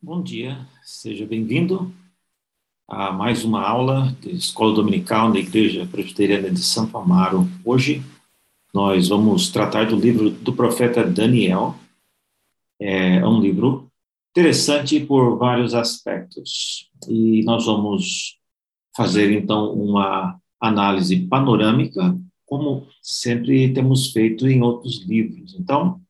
[0.00, 1.92] Bom dia, seja bem-vindo
[2.86, 7.48] a mais uma aula de Escola Dominical da Igreja Presbiteriana de Santo Amaro.
[7.64, 8.00] Hoje
[8.72, 11.74] nós vamos tratar do livro do profeta Daniel.
[12.78, 13.90] É um livro
[14.30, 18.38] interessante por vários aspectos e nós vamos
[18.96, 25.56] fazer então uma análise panorâmica, como sempre temos feito em outros livros.
[25.58, 26.00] Então,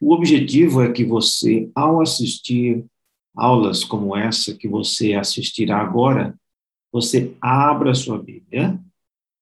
[0.00, 2.86] o objetivo é que você, ao assistir
[3.34, 6.38] aulas como essa que você assistirá agora,
[6.92, 8.78] você abra sua Bíblia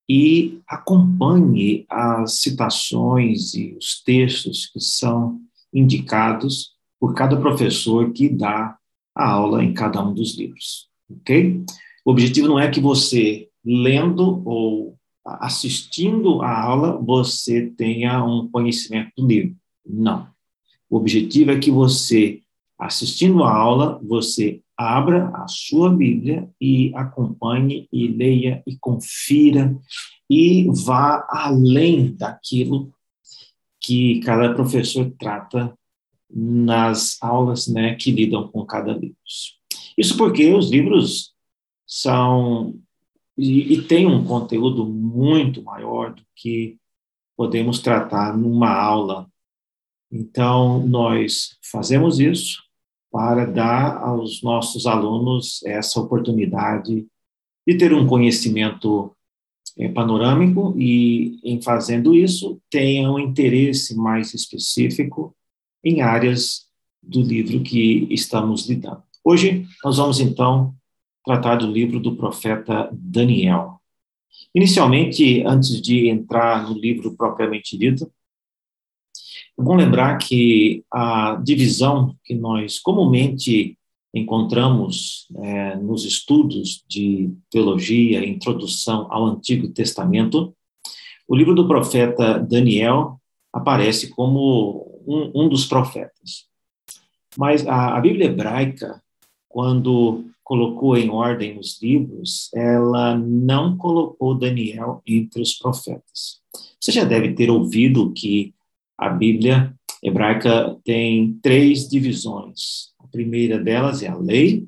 [0.09, 5.41] e acompanhe as citações e os textos que são
[5.73, 8.77] indicados por cada professor que dá
[9.15, 11.65] a aula em cada um dos livros, ok?
[12.05, 19.13] O objetivo não é que você, lendo ou assistindo a aula, você tenha um conhecimento
[19.17, 19.57] do livro.
[19.87, 20.29] Não.
[20.91, 22.41] O objetivo é que você
[22.87, 29.77] assistindo a aula, você abra a sua Bíblia e acompanhe e leia e confira
[30.29, 32.93] e vá além daquilo
[33.81, 35.77] que cada professor trata
[36.29, 39.17] nas aulas né, que lidam com cada livro.
[39.97, 41.33] Isso porque os livros
[41.87, 42.75] são
[43.37, 46.79] e, e têm um conteúdo muito maior do que
[47.37, 49.31] podemos tratar numa aula.
[50.11, 52.63] Então, nós fazemos isso
[53.13, 57.07] para dar aos nossos alunos essa oportunidade
[57.67, 59.15] de ter um conhecimento
[59.79, 65.37] é, panorâmico e, em fazendo isso, tenham um interesse mais específico
[65.85, 66.67] em áreas
[67.03, 69.03] do livro que estamos lidando.
[69.23, 70.75] Hoje, nós vamos, então,
[71.25, 73.79] tratar do livro do profeta Daniel.
[74.55, 78.11] Inicialmente, antes de entrar no livro propriamente dito,
[79.59, 83.79] é bom lembrar que a divisão que nós comumente
[84.15, 90.55] encontramos é, nos estudos de teologia, introdução ao Antigo Testamento,
[91.29, 93.21] o livro do profeta Daniel
[93.53, 96.47] aparece como um, um dos profetas.
[97.37, 99.03] Mas a, a Bíblia hebraica,
[99.49, 106.41] quando colocou em ordem os livros, ela não colocou Daniel entre os profetas.
[106.81, 108.53] Você já deve ter ouvido que
[109.07, 112.93] a Bíblia hebraica tem três divisões.
[112.99, 114.67] A primeira delas é a lei,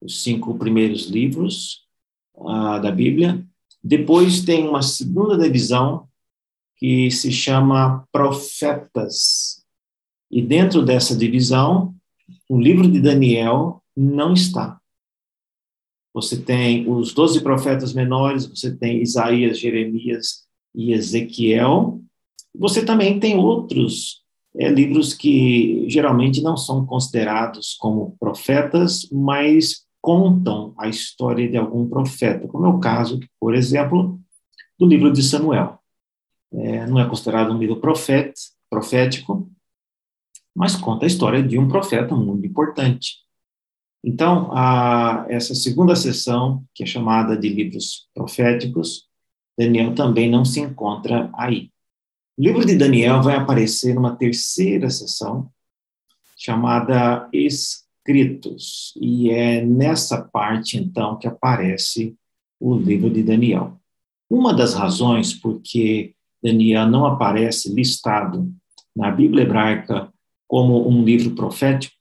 [0.00, 1.86] os cinco primeiros livros
[2.34, 3.46] uh, da Bíblia.
[3.82, 6.08] Depois tem uma segunda divisão
[6.76, 9.64] que se chama profetas.
[10.30, 11.94] E dentro dessa divisão,
[12.48, 14.80] o livro de Daniel não está.
[16.12, 22.02] Você tem os doze profetas menores, você tem Isaías, Jeremias e Ezequiel,
[22.58, 24.22] você também tem outros
[24.56, 31.88] é, livros que geralmente não são considerados como profetas, mas contam a história de algum
[31.88, 34.20] profeta, como é o caso, por exemplo,
[34.78, 35.78] do livro de Samuel.
[36.52, 39.50] É, não é considerado um livro profético,
[40.54, 43.16] mas conta a história de um profeta muito importante.
[44.02, 49.08] Então, a, essa segunda sessão, que é chamada de livros proféticos,
[49.58, 51.70] Daniel também não se encontra aí.
[52.38, 55.50] O livro de Daniel vai aparecer numa terceira sessão,
[56.36, 62.14] chamada Escritos, e é nessa parte, então, que aparece
[62.60, 63.80] o livro de Daniel.
[64.28, 68.52] Uma das razões por que Daniel não aparece listado
[68.94, 70.12] na Bíblia hebraica
[70.46, 71.96] como um livro profético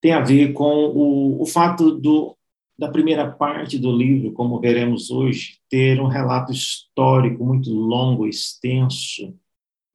[0.00, 2.35] tem a ver com o, o fato do
[2.78, 9.34] da primeira parte do livro, como veremos hoje, ter um relato histórico muito longo, extenso,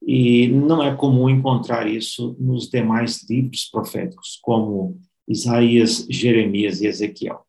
[0.04, 7.46] e não é comum encontrar isso nos demais livros proféticos, como Isaías, Jeremias e Ezequiel.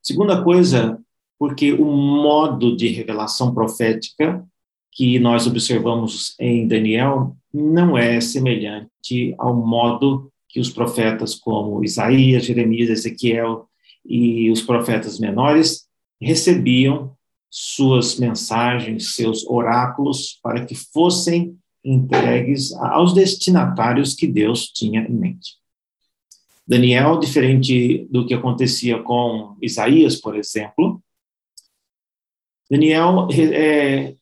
[0.00, 1.00] Segunda coisa,
[1.38, 4.46] porque o modo de revelação profética
[4.92, 12.44] que nós observamos em Daniel não é semelhante ao modo que os profetas como Isaías,
[12.44, 13.69] Jeremias, Ezequiel
[14.04, 15.86] e os profetas menores
[16.20, 17.16] recebiam
[17.48, 25.58] suas mensagens, seus oráculos, para que fossem entregues aos destinatários que Deus tinha em mente.
[26.66, 31.02] Daniel, diferente do que acontecia com Isaías, por exemplo,
[32.70, 34.14] Daniel, é,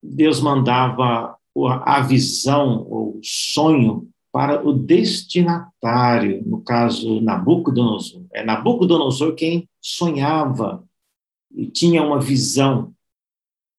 [0.00, 1.36] Deus mandava
[1.84, 8.26] a visão, o sonho para o destinatário, no caso Nabucodonosor.
[8.30, 10.84] É Nabucodonosor quem sonhava
[11.50, 12.92] e tinha uma visão.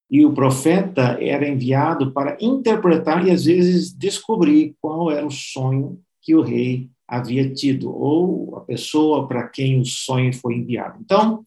[0.09, 6.01] E o profeta era enviado para interpretar e às vezes descobrir qual era o sonho
[6.23, 10.97] que o rei havia tido, ou a pessoa para quem o sonho foi enviado.
[10.99, 11.45] Então,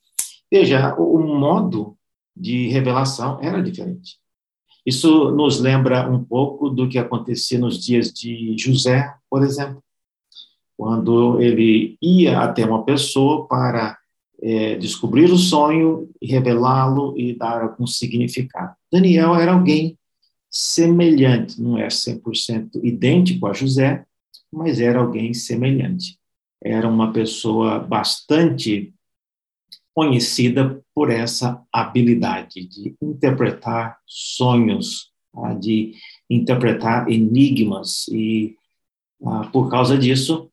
[0.48, 1.96] veja, o, modo
[2.36, 4.20] de revelação era diferente.
[4.84, 9.82] Isso nos lembra um pouco do que acontecia nos dias de José, por exemplo,
[10.76, 13.98] quando ele ia até uma pessoa para
[14.42, 18.74] é, descobrir o sonho, revelá-lo e dar algum significado.
[18.90, 19.98] Daniel era alguém
[20.50, 24.04] semelhante, não é 100% idêntico a José,
[24.50, 26.18] mas era alguém semelhante.
[26.62, 28.92] Era uma pessoa bastante
[30.00, 35.52] conhecida por essa habilidade de interpretar sonhos, tá?
[35.52, 35.92] de
[36.30, 38.56] interpretar enigmas, e
[39.22, 40.50] ah, por causa disso,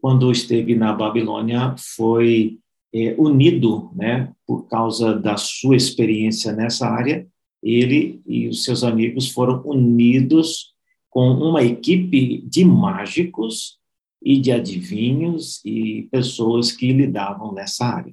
[0.00, 2.58] quando esteve na Babilônia, foi
[2.92, 7.24] é, unido, né, por causa da sua experiência nessa área,
[7.62, 10.72] ele e os seus amigos foram unidos
[11.08, 13.78] com uma equipe de mágicos
[14.20, 18.12] e de adivinhos e pessoas que lidavam nessa área.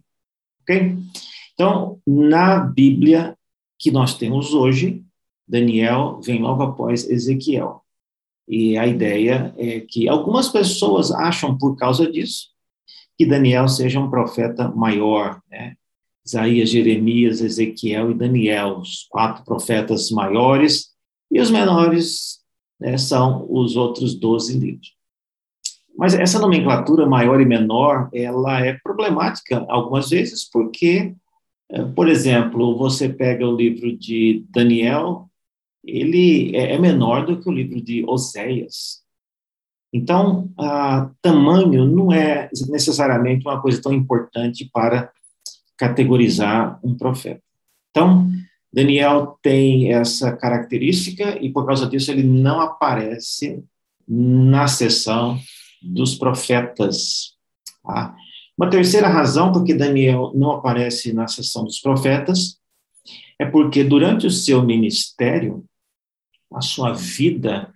[0.70, 0.98] Ok?
[1.56, 3.36] Então, na Bíblia
[3.80, 5.04] que nós temos hoje,
[5.48, 7.84] Daniel vem logo após Ezequiel.
[8.48, 12.50] E a ideia é que algumas pessoas acham, por causa disso,
[13.18, 15.76] que Daniel seja um profeta maior, né?
[16.24, 20.90] Isaías, Jeremias, Ezequiel e Daniel, os quatro profetas maiores,
[21.32, 22.40] e os menores
[22.80, 24.94] né, são os outros doze livros.
[26.00, 31.14] Mas essa nomenclatura maior e menor, ela é problemática algumas vezes, porque,
[31.70, 35.30] eh, por exemplo, você pega o livro de Daniel,
[35.84, 39.04] ele é, é menor do que o livro de Oséias.
[39.92, 40.50] Então,
[41.22, 45.12] tamanho não é necessariamente uma coisa tão importante para
[45.76, 47.44] categorizar um profeta.
[47.92, 48.26] Então,
[48.72, 53.62] Daniel tem essa característica e por causa disso ele não aparece
[54.08, 55.38] na seção
[55.82, 57.36] dos profetas.
[57.84, 58.16] Tá?
[58.58, 62.60] Uma terceira razão porque Daniel não aparece na seção dos profetas
[63.40, 65.64] é porque durante o seu ministério,
[66.54, 67.74] a sua vida,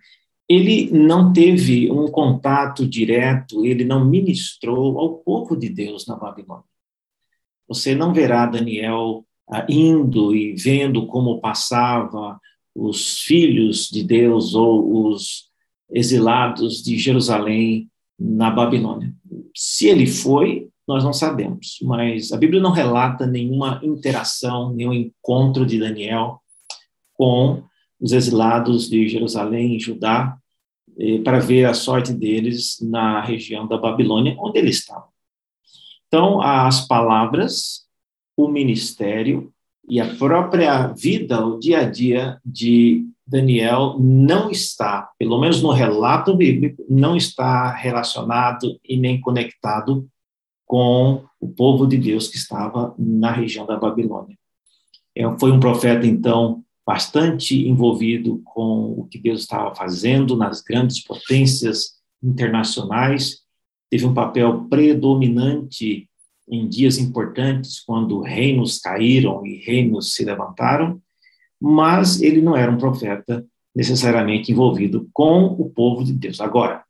[0.48, 6.66] ele não teve um contato direto, ele não ministrou ao povo de Deus na Babilônia.
[7.68, 12.40] Você não verá Daniel ah, indo e vendo como passava
[12.76, 15.50] os filhos de Deus ou os
[15.90, 17.90] exilados de Jerusalém
[18.24, 19.14] na Babilônia.
[19.54, 25.66] Se ele foi, nós não sabemos, mas a Bíblia não relata nenhuma interação, nenhum encontro
[25.66, 26.42] de Daniel
[27.14, 27.64] com
[28.00, 30.38] os exilados de Jerusalém e Judá
[30.98, 35.08] eh, para ver a sorte deles na região da Babilônia, onde ele estava.
[36.08, 37.86] Então, as palavras,
[38.38, 39.52] o ministério
[39.88, 45.72] e a própria vida, o dia a dia de Daniel não está, pelo menos no
[45.72, 50.08] relato bíblico, não está relacionado e nem conectado
[50.66, 54.38] com o povo de Deus que estava na região da Babilônia.
[55.16, 61.02] É, foi um profeta, então, bastante envolvido com o que Deus estava fazendo nas grandes
[61.04, 63.42] potências internacionais,
[63.90, 66.10] teve um papel predominante
[66.50, 71.02] em dias importantes, quando reinos caíram e reinos se levantaram,
[71.64, 76.42] mas ele não era um profeta necessariamente envolvido com o povo de Deus.
[76.42, 76.84] Agora,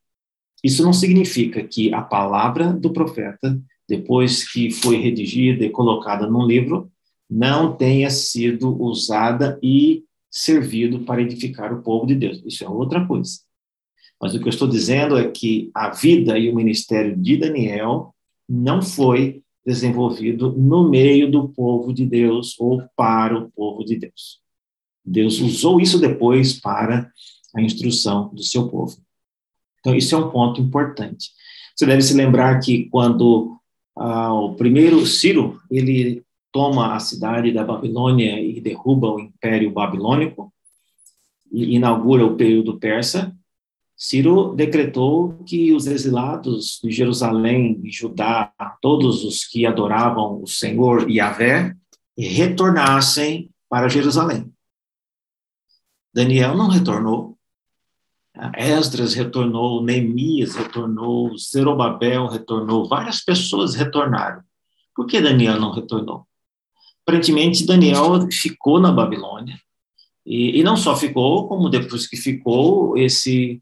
[0.63, 6.43] isso não significa que a palavra do profeta, depois que foi redigida e colocada num
[6.43, 6.91] livro,
[7.29, 12.41] não tenha sido usada e servido para edificar o povo de Deus.
[12.43, 13.41] Isso é outra coisa.
[14.19, 18.11] Mas o que eu estou dizendo é que a vida e o ministério de Daniel
[18.49, 24.42] não foi desenvolvido no meio do povo de Deus ou para o povo de Deus.
[25.05, 27.11] Deus usou isso depois para
[27.55, 28.97] a instrução do seu povo.
[29.79, 31.29] Então, isso é um ponto importante.
[31.75, 33.57] Você deve se lembrar que quando
[33.97, 40.53] ah, o primeiro Ciro, ele toma a cidade da Babilônia e derruba o Império Babilônico,
[41.51, 43.35] e inaugura o período persa,
[43.95, 51.09] Ciro decretou que os exilados de Jerusalém e Judá, todos os que adoravam o Senhor
[51.09, 51.75] Yahvé,
[52.17, 54.52] retornassem para Jerusalém.
[56.13, 57.37] Daniel não retornou,
[58.55, 64.41] Esdras retornou, Neemias retornou, Zerobabel retornou, várias pessoas retornaram.
[64.95, 66.25] Por que Daniel não retornou?
[67.03, 69.55] aparentemente Daniel ficou na Babilônia.
[70.25, 73.61] E, e, não só ficou, como depois que ficou, esse,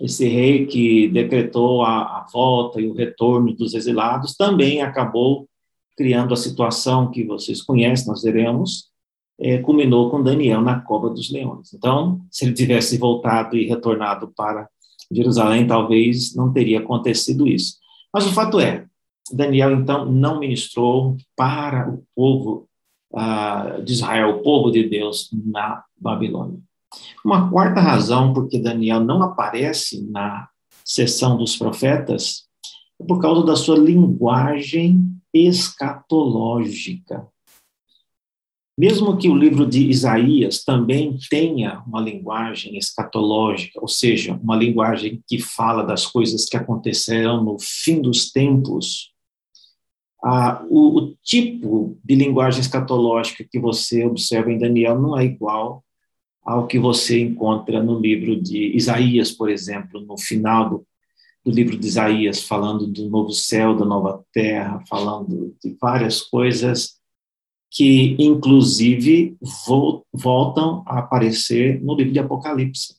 [0.00, 5.48] esse rei que decretou a, a volta e o retorno dos exilados também acabou
[5.96, 8.90] criando a situação que vocês conhecem, nós veremos,
[9.38, 11.72] é, culminou com Daniel na cova dos leões.
[11.74, 14.68] Então, se ele tivesse voltado e retornado para
[15.10, 17.76] Jerusalém talvez não teria acontecido isso.
[18.12, 18.86] Mas o fato é,
[19.32, 22.68] Daniel então não ministrou para o povo
[23.12, 26.58] uh, de Israel, o povo de Deus na Babilônia.
[27.24, 30.48] Uma quarta razão porque Daniel não aparece na
[30.84, 32.44] sessão dos profetas
[33.00, 37.26] é por causa da sua linguagem escatológica.
[38.76, 45.22] Mesmo que o livro de Isaías também tenha uma linguagem escatológica, ou seja, uma linguagem
[45.28, 49.12] que fala das coisas que acontecerão no fim dos tempos,
[50.24, 55.84] ah, o, o, tipo de linguagem escatológica que você observa em Daniel não é igual
[56.42, 60.86] ao que você encontra no livro de Isaías, por exemplo, no final do,
[61.44, 66.98] do livro de Isaías, falando do novo céu, da nova terra, falando de várias coisas
[67.74, 69.36] que, inclusive,
[70.12, 72.96] voltam a aparecer no livro de Apocalipse.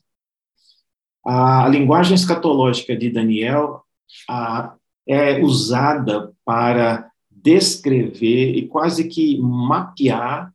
[1.24, 3.80] A linguagem escatológica de Daniel
[4.28, 4.74] a,
[5.08, 10.52] é usada para descrever e quase que mapear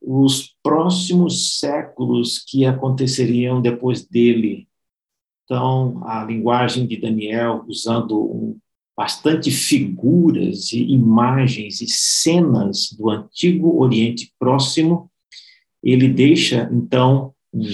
[0.00, 4.66] os próximos séculos que aconteceriam depois dele.
[5.44, 8.58] Então, a linguagem de Daniel, usando um,
[9.00, 15.10] bastante figuras e imagens e cenas do antigo Oriente Próximo,
[15.82, 17.64] ele deixa, então, um,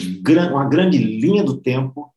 [0.52, 2.14] uma grande linha do tempo,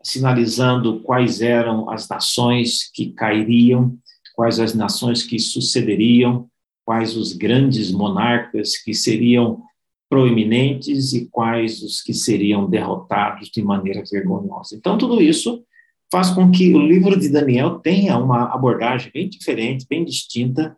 [0.00, 3.98] sinalizando quais eram as nações que cairiam
[4.34, 6.48] quais as nações que sucederiam,
[6.84, 9.62] quais os grandes monarcas que seriam
[10.08, 14.76] proeminentes e quais os que seriam derrotados de maneira vergonhosa.
[14.76, 15.64] Então, tudo isso
[16.12, 20.76] faz com que o livro de Daniel tenha uma abordagem bem diferente, bem distinta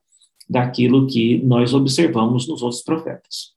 [0.49, 3.53] daquilo que nós observamos nos outros profetas.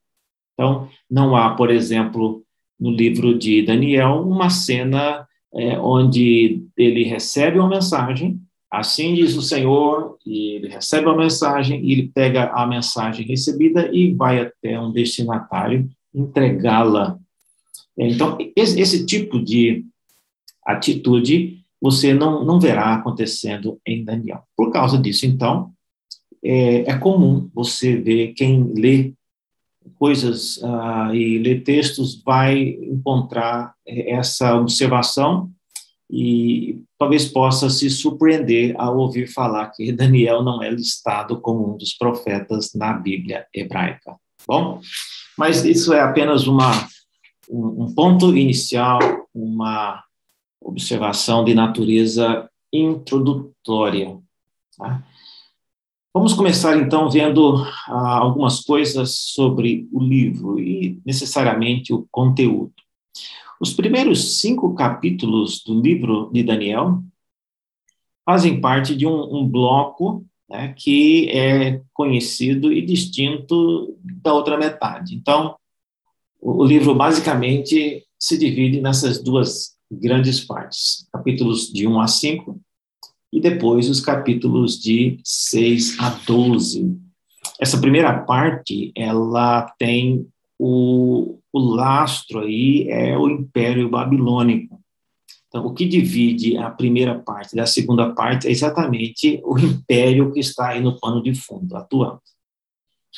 [0.53, 2.43] Então, não há, por exemplo,
[2.79, 9.41] no livro de Daniel, uma cena é, onde ele recebe uma mensagem Assim diz o
[9.41, 14.79] Senhor, e ele recebe a mensagem, e ele pega a mensagem recebida e vai até
[14.79, 17.17] um destinatário entregá-la.
[17.97, 19.85] Então, esse, esse, tipo de
[20.65, 24.43] atitude você não, não verá acontecendo em Daniel.
[24.55, 25.71] Por causa disso, então,
[26.43, 29.13] é, é comum você ver quem lê
[29.97, 35.49] coisas uh, e lê textos vai encontrar essa observação
[36.09, 41.77] e talvez possa se surpreender ao ouvir falar que Daniel não é listado como um
[41.77, 44.15] dos profetas na Bíblia hebraica.
[44.47, 44.79] Bom,
[45.37, 46.87] mas isso é apenas uma,
[47.49, 48.99] um ponto inicial,
[49.33, 50.01] uma
[50.61, 54.19] observação de natureza introdutória.
[54.77, 55.03] Tá?
[56.13, 62.73] Vamos começar então vendo ah, algumas coisas sobre o livro e necessariamente o conteúdo.
[63.61, 67.03] Os primeiros cinco capítulos do livro de Daniel
[68.25, 75.15] fazem parte de um, um bloco né, que é conhecido e distinto da outra metade.
[75.15, 75.55] Então,
[76.41, 82.59] o, o livro basicamente se divide nessas duas grandes partes, capítulos de 1 a 5
[83.31, 86.97] e depois os capítulos de 6 a 12.
[87.59, 90.27] Essa primeira parte, ela tem
[90.59, 94.81] o, o lastro aí é o Império Babilônico.
[95.47, 100.39] Então, o que divide a primeira parte da segunda parte é exatamente o império que
[100.39, 102.21] está aí no pano de fundo, atuando.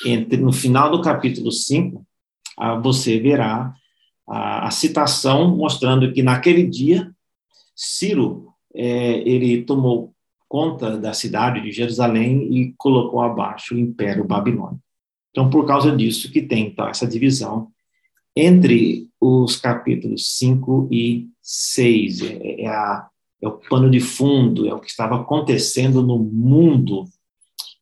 [0.06, 2.06] Entre, no final do capítulo 5,
[2.58, 3.74] ah, você verá
[4.30, 7.12] a, a, citação mostrando que naquele dia,
[7.76, 10.14] Ciro, é, ele tomou
[10.48, 14.82] conta da cidade de Jerusalém e colocou abaixo o Império Babilônico.
[15.32, 17.72] Então, por causa disso que tem então, essa divisão
[18.36, 22.22] entre os capítulos 5 e 6.
[22.22, 23.08] É, é, a,
[23.42, 27.06] é, o pano de fundo, é o que estava acontecendo no mundo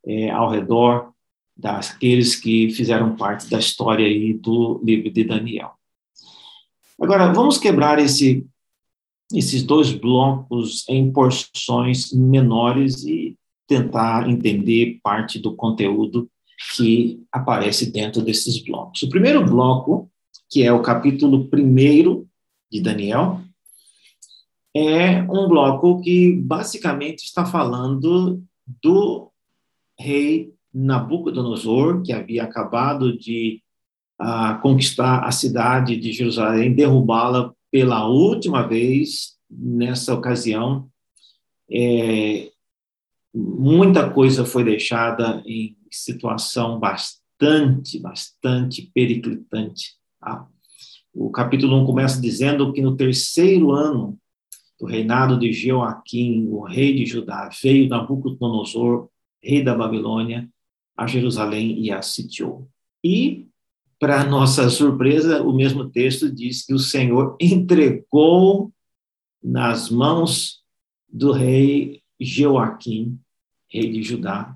[0.05, 1.11] é, ao redor
[1.55, 5.76] daqueles que fizeram parte da história aí do livro de Daniel.
[6.99, 8.45] Agora, vamos quebrar esse,
[9.33, 13.37] esses dois blocos em porções menores e
[13.67, 16.29] tentar entender parte do conteúdo
[16.75, 19.03] que aparece dentro desses blocos.
[19.03, 20.09] O primeiro bloco,
[20.49, 22.27] que é o capítulo primeiro
[22.71, 23.41] de Daniel,
[24.75, 28.41] é um bloco que basicamente está falando
[28.81, 29.31] do
[29.99, 33.61] rei Nabucodonosor, que havia acabado de
[34.21, 40.89] uh, conquistar a cidade de Jerusalém, derrubá-la pela última vez nessa ocasião.
[41.71, 42.49] É,
[43.33, 49.95] muita coisa foi deixada em situação bastante, bastante periclitante.
[50.19, 50.47] Tá?
[51.13, 54.17] O capítulo 1 começa dizendo que no terceiro ano
[54.79, 59.09] do reinado de Joaquim, o rei de Judá, veio Nabucodonosor,
[59.41, 60.47] rei da Babilônia,
[60.95, 62.69] a Jerusalém e a sitiou.
[63.03, 63.46] E,
[63.99, 68.71] para nossa surpresa, o mesmo texto diz que o Senhor entregou
[69.43, 70.61] nas mãos
[71.11, 73.19] do rei Joaquim,
[73.67, 74.55] rei de Judá.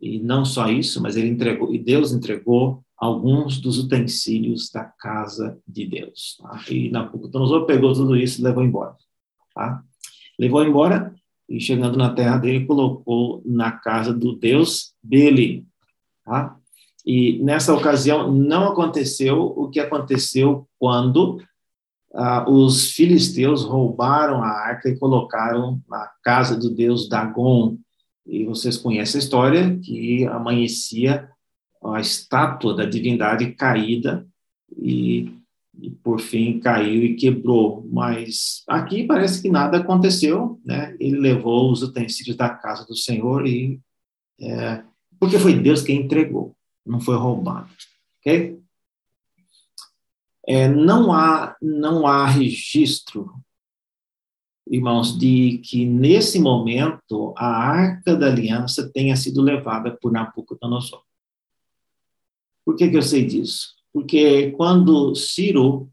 [0.00, 5.58] E não só isso, mas ele entregou, e Deus entregou alguns dos utensílios da casa
[5.66, 6.38] de Deus.
[6.40, 6.64] Tá?
[6.70, 8.94] E Nabucodonosor pegou tudo isso e levou embora.
[9.54, 9.82] Tá?
[10.38, 11.14] Levou embora
[11.48, 15.66] e, chegando na terra dele, colocou na casa do Deus dele.
[16.24, 16.58] Tá?
[17.06, 21.40] E nessa ocasião não aconteceu o que aconteceu quando
[22.12, 27.78] ah, os filisteus roubaram a arca e colocaram na casa do deus Dagon.
[28.26, 31.30] E vocês conhecem a história que amanhecia
[31.84, 34.26] a estátua da divindade caída
[34.76, 35.30] e,
[35.80, 37.86] e, por fim caiu e quebrou.
[37.92, 40.96] Mas aqui parece que nada aconteceu, né?
[40.98, 43.78] Ele levou os utensílios da casa do Senhor e
[44.40, 44.82] é,
[45.20, 46.55] porque foi Deus quem entregou,
[46.86, 47.68] não foi roubado,
[48.20, 48.60] ok?
[50.48, 53.30] É, não há não há registro
[54.68, 61.02] irmãos, de que nesse momento a arca da aliança tenha sido levada por Nabucodonosor.
[62.64, 63.74] Por que, que eu sei disso?
[63.92, 65.88] Porque quando Ciro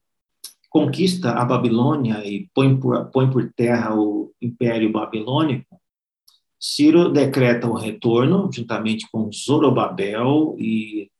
[0.69, 5.79] conquista a Babilônia e põe por, põe por terra o Império Babilônico,
[6.65, 11.11] Ciro decreta o retorno, juntamente com Zorobabel e,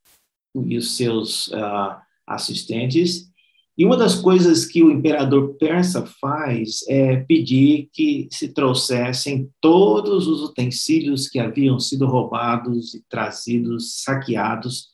[0.55, 3.29] e os seus uh, assistentes.
[3.77, 10.27] E uma das coisas que o imperador persa faz é pedir que se trouxessem todos
[10.27, 14.87] os utensílios que haviam sido roubados e trazidos, saqueados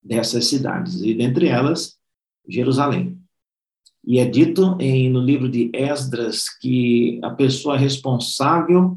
[0.00, 1.96] dessas cidades, e dentre elas,
[2.48, 3.18] Jerusalém.
[4.04, 8.96] E é dito em, no livro de Esdras que a pessoa responsável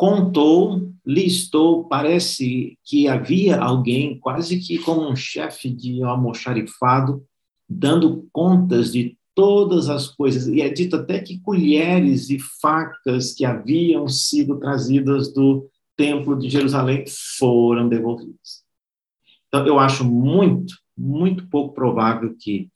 [0.00, 7.22] contou, listou, parece que havia alguém, quase que como um chefe de almoxarifado,
[7.68, 10.46] dando contas de todas as coisas.
[10.46, 16.48] E é dito até que colheres e facas que haviam sido trazidas do templo de
[16.48, 17.04] Jerusalém
[17.38, 18.64] foram devolvidas.
[19.48, 22.70] Então, eu acho muito, muito pouco provável que,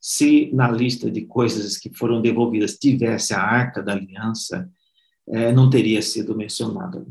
[0.00, 4.70] se na lista de coisas que foram devolvidas tivesse a arca da aliança,
[5.28, 7.06] é, não teria sido mencionada.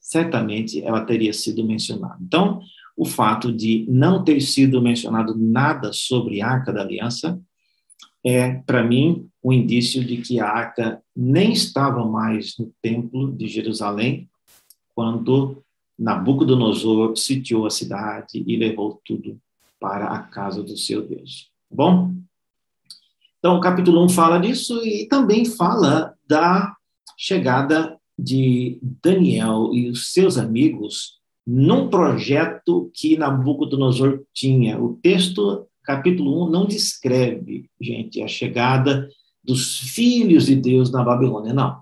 [0.00, 2.18] Certamente ela teria sido mencionada.
[2.20, 2.60] Então,
[2.96, 7.40] o fato de não ter sido mencionado nada sobre a arca da aliança
[8.24, 13.46] é, para mim, um indício de que a arca nem estava mais no templo de
[13.46, 14.28] Jerusalém
[14.94, 15.62] quando
[15.98, 19.38] Nabucodonosor sitiou a cidade e levou tudo
[19.78, 21.50] para a casa do seu Deus.
[21.70, 22.14] Tá bom?
[23.38, 26.75] Então, o capítulo 1 fala disso e também fala da
[27.16, 34.80] chegada de Daniel e os seus amigos num projeto que Nabucodonosor tinha.
[34.80, 39.08] O texto, capítulo 1, não descreve, gente, a chegada
[39.44, 41.80] dos filhos de Deus na Babilônia, não.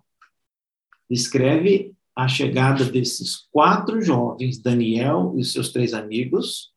[1.11, 6.74] Descreve a chegada desses quatro jovens, Daniel e seus três amigos,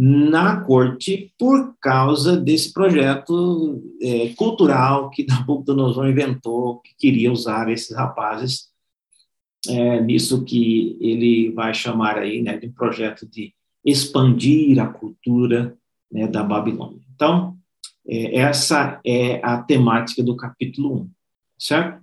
[0.00, 7.96] na corte por causa desse projeto é, cultural que Nabucodonosor inventou, que queria usar esses
[7.96, 8.68] rapazes
[9.68, 13.52] é, nisso que ele vai chamar aí né, de um projeto de
[13.84, 15.76] expandir a cultura
[16.12, 17.00] né, da Babilônia.
[17.12, 17.58] Então,
[18.06, 21.10] é, essa é a temática do capítulo 1,
[21.58, 22.00] certo?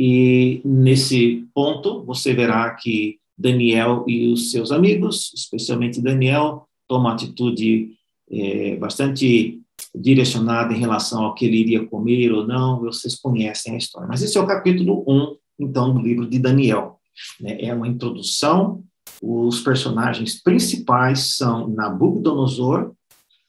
[0.00, 7.96] E nesse ponto, você verá que Daniel e os seus amigos, especialmente Daniel, tomam atitude
[8.30, 9.60] é, bastante
[9.94, 14.08] direcionada em relação ao que ele iria comer ou não, vocês conhecem a história.
[14.08, 17.00] Mas esse é o capítulo 1, então, do livro de Daniel.
[17.40, 17.62] Né?
[17.62, 18.84] É uma introdução,
[19.22, 22.92] os personagens principais são Nabucodonosor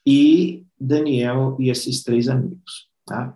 [0.06, 2.88] e Daniel e esses três amigos.
[3.04, 3.34] Tá?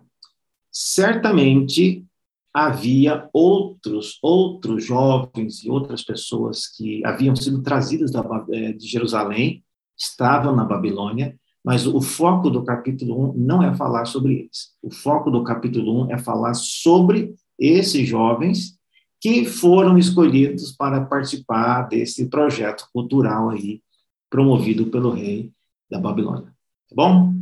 [0.71, 2.05] Certamente,
[2.53, 9.63] havia outros outros jovens e outras pessoas que haviam sido trazidas da, eh, de Jerusalém,
[10.03, 14.73] estavam na Babilônia, mas o foco do capítulo 1 não é falar sobre eles.
[14.81, 18.77] O foco do capítulo 1 é falar sobre esses jovens
[19.21, 23.81] que foram escolhidos para participar desse projeto cultural aí
[24.29, 25.51] promovido pelo rei
[25.89, 26.53] da Babilônia.
[26.89, 27.33] Tá bom?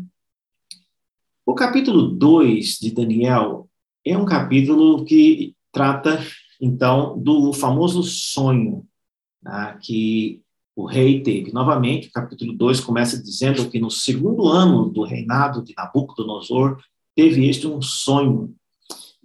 [1.43, 3.67] O capítulo 2 de Daniel
[4.05, 6.19] é um capítulo que trata,
[6.61, 8.85] então, do famoso sonho
[9.41, 10.41] né, que
[10.75, 11.51] o rei teve.
[11.51, 16.77] Novamente, o capítulo 2 começa dizendo que no segundo ano do reinado de Nabucodonosor,
[17.15, 18.53] teve este um sonho.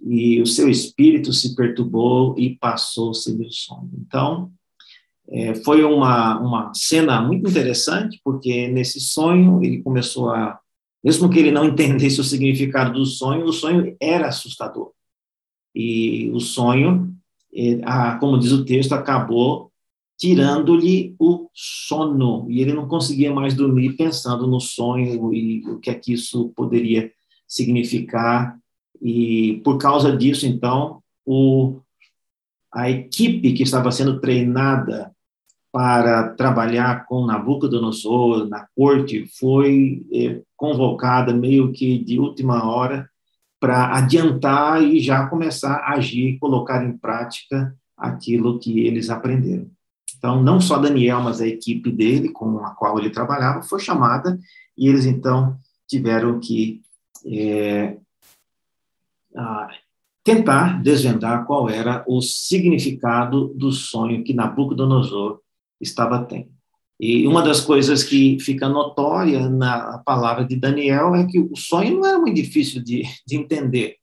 [0.05, 3.89] e o seu espírito se perturbou e passou-se do sono.
[3.99, 4.51] Então,
[5.29, 10.59] é, foi uma, uma cena muito interessante, porque nesse sonho ele começou a,
[11.03, 14.91] mesmo que ele não entendesse o significado do sonho, o sonho era assustador.
[15.73, 17.15] E o sonho,
[17.53, 17.79] é,
[18.19, 19.66] como diz o texto, acabou
[20.17, 25.89] tirando-lhe o sono, e ele não conseguia mais dormir pensando no sonho e o que
[25.89, 27.11] é que isso poderia
[27.47, 28.57] significar,
[29.01, 31.79] e por causa disso, então, o,
[32.73, 35.11] a equipe que estava sendo treinada
[35.71, 43.07] para trabalhar com Nabucodonosor na corte foi eh, convocada meio que de última hora
[43.59, 49.69] para adiantar e já começar a agir, colocar em prática aquilo que eles aprenderam.
[50.17, 54.39] Então, não só Daniel, mas a equipe dele, com a qual ele trabalhava, foi chamada
[54.77, 56.81] e eles então tiveram que
[57.25, 57.97] é,
[60.23, 65.39] tentar desvendar qual era o significado do sonho que Nabucodonosor
[65.79, 66.49] estava tendo.
[66.99, 71.99] E uma das coisas que fica notória na palavra de Daniel é que o sonho
[71.99, 73.97] não era muito difícil de, de entender.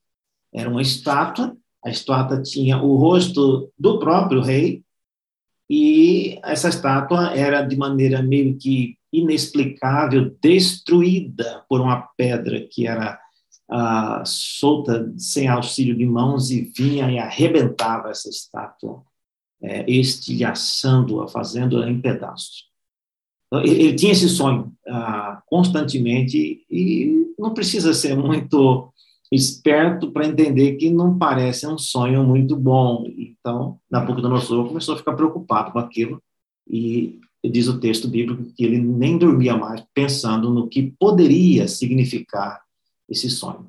[0.52, 4.83] Era uma estátua, a estátua tinha o rosto do próprio rei,
[5.68, 13.18] e essa estátua era de maneira meio que inexplicável, destruída por uma pedra que era
[13.70, 19.02] ah, solta sem auxílio de mãos e vinha e arrebentava essa estátua,
[19.62, 22.68] é, estilhaçando-a, fazendo-a em pedaços.
[23.46, 28.92] Então, ele, tinha esse sonho ah, constantemente e não precisa ser muito
[29.34, 33.04] esperto para entender que não parece um sonho muito bom.
[33.16, 36.22] Então, Nabucodonosor começou a ficar preocupado com aquilo
[36.68, 42.62] e diz o texto bíblico que ele nem dormia mais pensando no que poderia significar
[43.08, 43.66] esse sonho.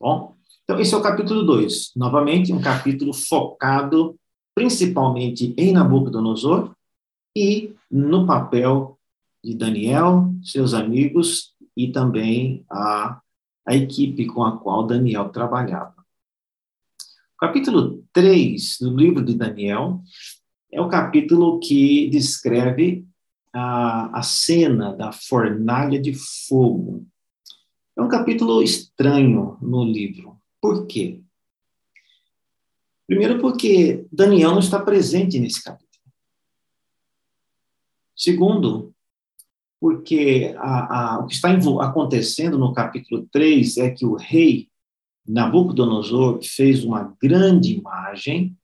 [0.00, 1.92] Bom, então esse é o capítulo 2.
[1.96, 4.16] Novamente, um capítulo focado
[4.54, 6.72] principalmente em Nabucodonosor
[7.36, 8.98] e no papel
[9.42, 13.20] de Daniel, seus amigos e também a
[13.66, 15.94] a equipe com a qual Daniel trabalhava.
[17.34, 20.02] O capítulo 3 do livro de Daniel
[20.72, 23.06] é o capítulo que descreve
[23.52, 26.14] a, a cena da fornalha de
[26.48, 27.06] fogo.
[27.96, 30.40] É um capítulo estranho no livro.
[30.60, 31.20] Por quê?
[33.06, 35.90] Primeiro, porque Daniel não está presente nesse capítulo.
[38.14, 38.94] Segundo,
[39.80, 44.68] porque a, a, o que está acontecendo no capítulo 3 é que o rei
[45.26, 48.54] Nabucodonosor fez uma grande imagem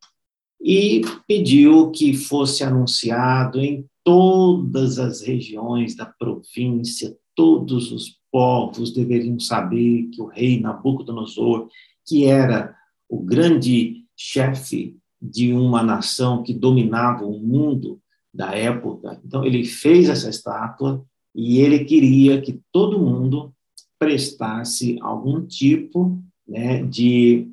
[0.61, 9.39] e pediu que fosse anunciado em todas as regiões da província, todos os povos deveriam
[9.41, 11.69] saber que o rei Nabucodonosor,
[12.07, 12.75] que era
[13.09, 18.01] o grande chefe de uma nação que dominava o mundo,
[18.37, 19.19] da época.
[19.25, 23.53] Então, ele fez essa estátua e ele queria que todo mundo
[23.99, 27.49] prestasse algum tipo né, de,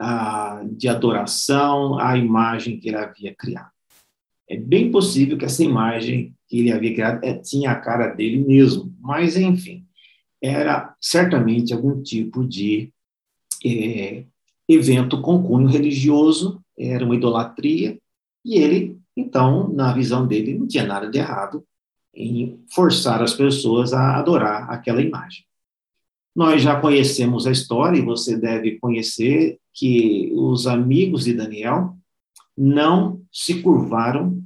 [0.00, 3.70] uh, de adoração à imagem que ele havia criado.
[4.48, 8.38] É bem possível que essa imagem que ele havia criado é, tinha a cara dele
[8.38, 9.84] mesmo, mas, enfim,
[10.40, 12.92] era certamente algum tipo de
[13.64, 14.24] é,
[14.68, 17.98] evento com cunho religioso, era uma idolatria,
[18.44, 21.64] e ele então, na visão dele, não tinha nada de errado
[22.14, 25.44] em forçar as pessoas a adorar aquela imagem.
[26.34, 31.96] Nós já conhecemos a história, e você deve conhecer que os amigos de Daniel
[32.56, 34.42] não se curvaram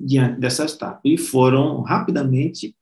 [0.00, 2.74] diante dessa estátua e foram rapidamente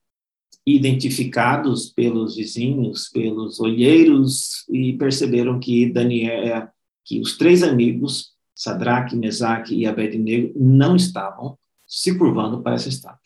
[0.65, 6.69] identificados pelos vizinhos, pelos olheiros e perceberam que Daniel,
[7.05, 13.21] que os três amigos Sadraque, Mesaque e Abednego não estavam se curvando para essa estátua.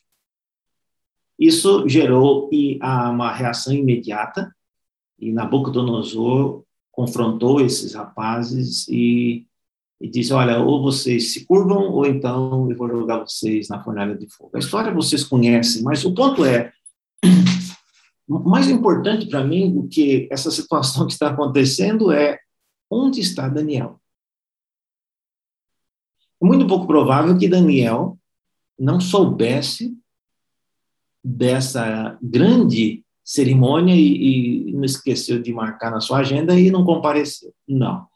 [1.38, 2.50] Isso gerou
[2.82, 4.54] uma reação imediata
[5.18, 9.46] e Nabucodonosor confrontou esses rapazes e,
[10.00, 14.16] e disse, olha, ou vocês se curvam ou então eu vou jogar vocês na fornalha
[14.16, 14.50] de fogo.
[14.54, 16.72] A história vocês conhecem, mas o ponto é,
[18.28, 22.38] mais importante para mim do que essa situação que está acontecendo é
[22.90, 23.99] onde está Daniel?
[26.40, 28.18] Muito pouco provável que Daniel
[28.78, 29.94] não soubesse
[31.22, 37.52] dessa grande cerimônia e, e, não esqueceu de marcar na sua agenda e não compareceu.
[37.68, 38.06] Não.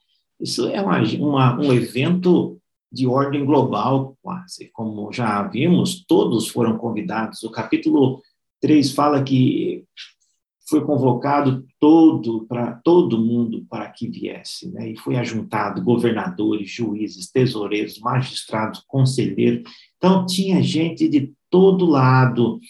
[0.40, 2.58] Isso é uma, uma, um evento
[2.90, 4.70] de ordem global, quase.
[4.72, 7.42] Como já vimos, todos foram convidados.
[7.42, 8.22] O capítulo
[8.60, 9.84] 3 fala que
[10.66, 14.92] foi convocado todo para todo mundo para que viesse, né?
[14.92, 19.70] E foi ajuntado governadores, juízes, tesoureiros, magistrados, conselheiros.
[19.96, 22.60] Então tinha gente de todo lado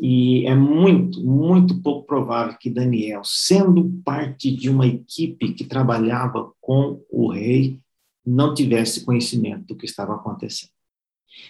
[0.00, 6.52] e é muito, muito pouco provável que Daniel, sendo parte de uma equipe que trabalhava
[6.60, 7.80] com o rei,
[8.24, 10.70] não tivesse conhecimento do que estava acontecendo.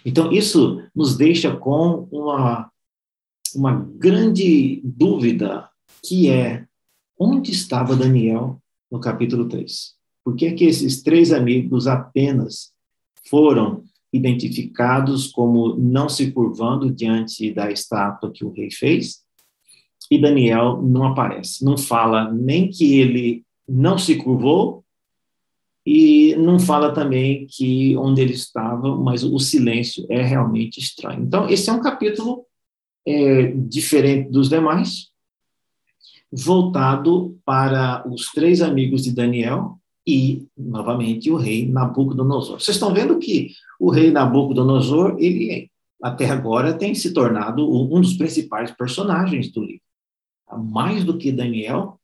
[0.04, 2.70] Então, isso nos deixa com uma,
[3.54, 5.69] uma grande dúvida,
[6.02, 6.64] que é
[7.18, 8.60] onde estava Daniel
[8.90, 9.94] no capítulo 3?
[10.24, 12.72] Por que, é que esses três amigos apenas
[13.28, 19.20] foram identificados como não se curvando diante da estátua que o rei fez,
[20.10, 24.84] e Daniel não aparece, não fala nem que ele não se curvou,
[25.86, 31.22] e não fala também que onde ele estava, mas o silêncio é realmente estranho.
[31.22, 32.44] Então, esse é um capítulo
[33.06, 35.08] é, diferente dos demais,
[36.32, 42.60] voltado para os três amigos de Daniel e, novamente, o rei Nabucodonosor.
[42.60, 45.70] Vocês estão vendo que o rei Nabucodonosor, ele
[46.02, 49.82] até agora tem se tornado um dos principais personagens do livro.
[50.72, 52.00] Mais do que Daniel,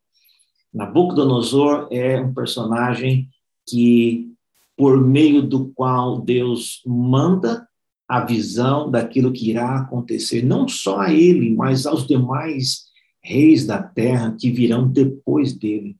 [0.72, 3.28] Nabucodonosor é um personagem
[3.66, 4.30] que,
[4.76, 7.66] por meio do qual Deus manda
[8.08, 12.85] a visão daquilo que irá acontecer, não só a ele, mas aos demais
[13.26, 15.96] reis da terra que virão depois dele.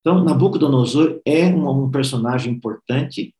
[0.00, 3.34] Então, Nabucodonosor é um, um personagem importante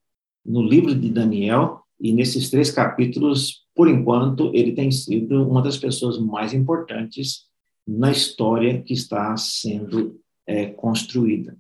[0.45, 5.77] no livro de Daniel, e nesses três capítulos, por enquanto, ele tem sido uma das
[5.77, 7.47] pessoas mais importantes
[7.87, 11.57] na história que está sendo é, construída.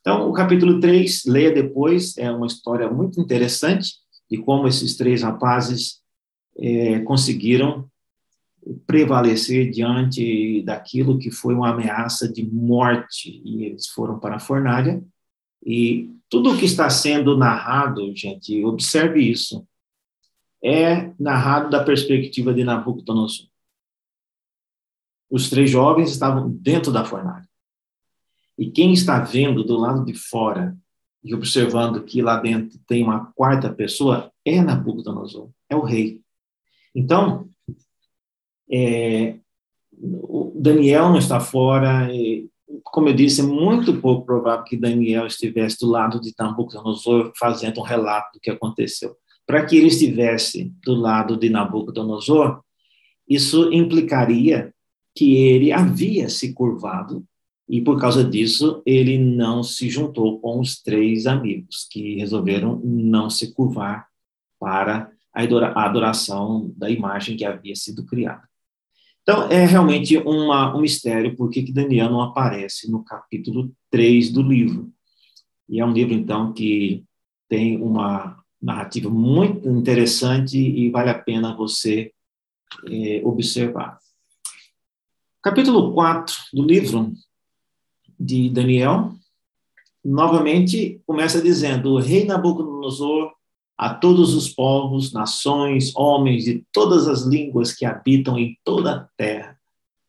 [0.00, 3.94] Então, o capítulo 3, leia depois, é uma história muito interessante
[4.30, 6.00] de como esses três rapazes
[6.58, 7.89] é, conseguiram
[8.86, 15.02] prevalecer diante daquilo que foi uma ameaça de morte, e eles foram para a fornalha,
[15.64, 19.66] e tudo o que está sendo narrado, gente, observe isso,
[20.62, 23.46] é narrado da perspectiva de Nabucodonosor.
[25.30, 27.48] Os três jovens estavam dentro da fornalha.
[28.58, 30.76] E quem está vendo do lado de fora
[31.22, 36.20] e observando que lá dentro tem uma quarta pessoa é Nabucodonosor, é o rei.
[36.94, 37.48] Então,
[38.70, 39.36] é,
[40.54, 42.08] Daniel não está fora,
[42.84, 47.80] como eu disse, é muito pouco provável que Daniel estivesse do lado de Nabucodonosor fazendo
[47.80, 49.16] um relato do que aconteceu.
[49.46, 52.60] Para que ele estivesse do lado de Nabucodonosor,
[53.28, 54.72] isso implicaria
[55.14, 57.24] que ele havia se curvado
[57.68, 63.30] e por causa disso ele não se juntou com os três amigos que resolveram não
[63.30, 64.08] se curvar
[64.58, 68.49] para a adoração da imagem que havia sido criada.
[69.30, 74.42] Então, é realmente uma, um mistério por que Daniel não aparece no capítulo 3 do
[74.42, 74.92] livro.
[75.68, 77.04] E é um livro, então, que
[77.48, 82.12] tem uma narrativa muito interessante e vale a pena você
[82.88, 84.00] é, observar.
[85.40, 87.12] Capítulo 4 do livro
[88.18, 89.12] de Daniel,
[90.04, 93.32] novamente começa dizendo: O rei Nabucodonosor
[93.80, 99.08] a todos os povos, nações, homens de todas as línguas que habitam em toda a
[99.16, 99.58] terra,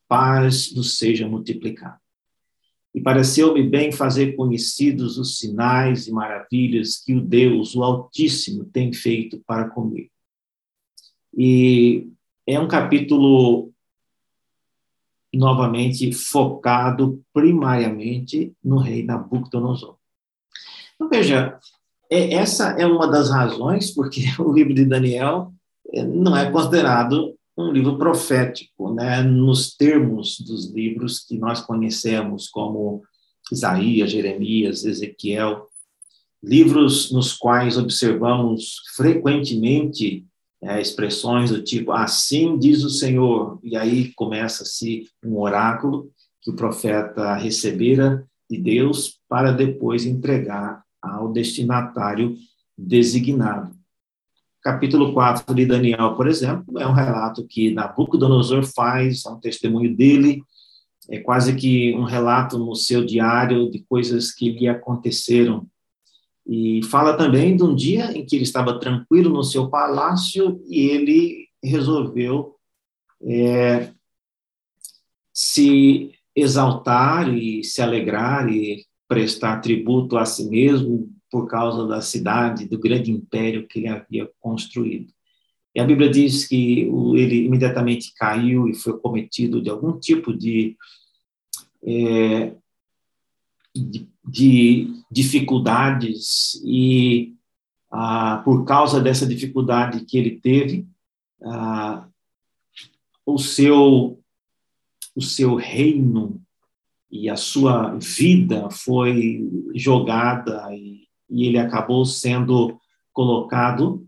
[0.10, 1.97] paz nos seja multiplicada.
[2.93, 8.91] E pareceu-me bem fazer conhecidos os sinais e maravilhas que o Deus, o Altíssimo, tem
[8.91, 10.12] feito para comigo.
[11.34, 12.10] E
[12.45, 13.71] é um capítulo
[15.34, 19.95] novamente focado primariamente no rei Nabucodonosor.
[20.95, 21.57] Então, veja,
[22.12, 25.54] é, essa é uma das razões porque o livro de Daniel
[25.93, 32.47] é, não é considerado um livro profético, né, nos termos dos livros que nós conhecemos,
[32.50, 33.04] como
[33.52, 35.67] Isaías, Jeremias, Ezequiel,
[36.43, 40.26] livros nos quais observamos frequentemente
[40.63, 46.56] é, expressões do tipo assim diz o Senhor, e aí começa-se um oráculo que o
[46.56, 52.37] profeta recebera de Deus para depois entregar ao destinatário
[52.77, 53.75] designado.
[54.61, 59.95] Capítulo 4 de Daniel, por exemplo, é um relato que Nabucodonosor faz, é um testemunho
[59.95, 60.43] dele,
[61.09, 65.67] é quase que um relato no seu diário de coisas que lhe aconteceram.
[66.45, 70.79] E fala também de um dia em que ele estava tranquilo no seu palácio e
[70.89, 72.55] ele resolveu
[73.23, 73.91] é,
[75.33, 82.65] se exaltar e se alegrar e prestar tributo a si mesmo por causa da cidade,
[82.65, 85.12] do grande império que ele havia construído.
[85.76, 90.78] E a Bíblia diz que ele imediatamente caiu e foi cometido de algum tipo de
[91.84, 92.56] é,
[93.76, 97.36] de, de, dificuldades e
[97.91, 100.88] ah, por causa dessa dificuldade que ele teve,
[101.43, 102.08] ah,
[103.26, 104.17] o seu
[105.13, 106.40] o seu reino
[107.12, 109.45] e a sua vida foi
[109.76, 112.80] jogada e, e ele acabou sendo
[113.12, 114.08] colocado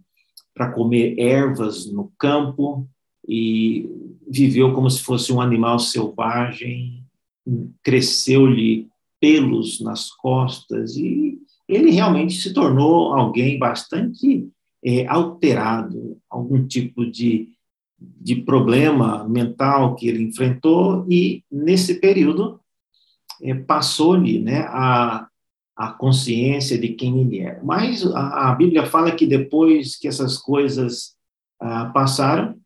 [0.54, 2.88] para comer ervas no campo
[3.28, 3.90] e
[4.28, 7.04] viveu como se fosse um animal selvagem,
[7.84, 8.88] cresceu-lhe
[9.20, 14.48] pelos nas costas e ele realmente se tornou alguém bastante
[14.84, 17.50] é, alterado, algum tipo de,
[18.00, 22.60] de problema mental que ele enfrentou e nesse período
[23.44, 25.28] é, passou-lhe né, a,
[25.76, 27.62] a consciência de quem ele era.
[27.64, 31.16] Mas a, a Bíblia fala que depois que essas coisas
[31.60, 32.58] ah, passaram,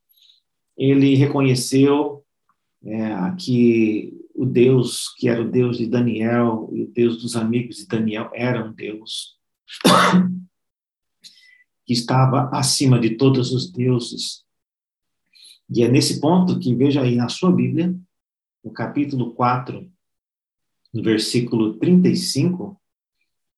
[0.78, 2.24] ele reconheceu
[2.86, 7.78] é, que o Deus, que era o Deus de Daniel, e o Deus dos amigos
[7.78, 9.36] de Daniel, era um Deus
[11.86, 14.46] que estava acima de todos os deuses.
[15.70, 17.96] E é nesse ponto que, veja aí na sua Bíblia,
[18.64, 19.90] no capítulo 4,
[20.98, 22.76] no versículo 35,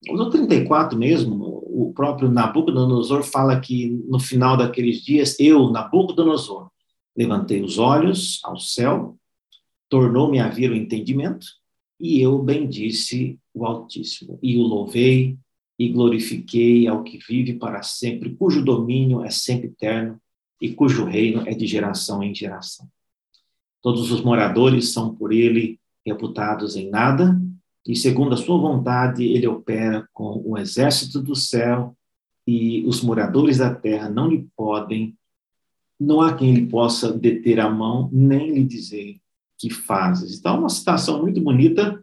[0.10, 6.70] ou no 34 mesmo, o próprio Nabucodonosor fala que no final daqueles dias, eu, Nabucodonosor,
[7.16, 9.18] levantei os olhos ao céu,
[9.88, 11.48] tornou-me a vir o entendimento,
[11.98, 15.38] e eu bendisse o Altíssimo, e o louvei
[15.78, 20.20] e glorifiquei ao que vive para sempre, cujo domínio é sempre eterno
[20.62, 22.86] e cujo reino é de geração em geração.
[23.82, 25.79] Todos os moradores são por ele
[26.10, 27.40] reputados em nada,
[27.88, 31.96] e segundo a sua vontade, ele opera com o exército do céu,
[32.46, 35.16] e os moradores da terra não lhe podem,
[36.00, 39.18] não há quem lhe possa deter a mão, nem lhe dizer
[39.58, 40.40] que fazes.
[40.40, 42.02] Então, uma citação muito bonita,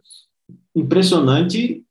[0.75, 1.83] impressionante,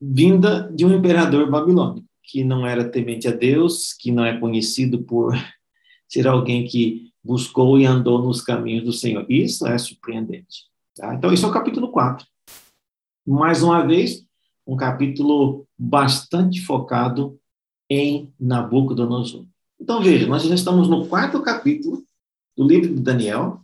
[0.00, 5.02] vinda de um imperador babilônico, que não era temente a Deus, que não é conhecido
[5.02, 5.34] por
[6.08, 9.24] ser alguém que buscou e andou nos caminhos do Senhor.
[9.28, 10.64] Isso é surpreendente.
[10.96, 11.14] Tá?
[11.14, 12.26] Então, isso é o capítulo 4.
[13.26, 14.24] Mais uma vez,
[14.66, 17.38] um capítulo bastante focado
[17.90, 19.44] em Nabucodonosor.
[19.80, 22.04] Então, veja, nós já estamos no quarto capítulo
[22.56, 23.60] do livro de Daniel,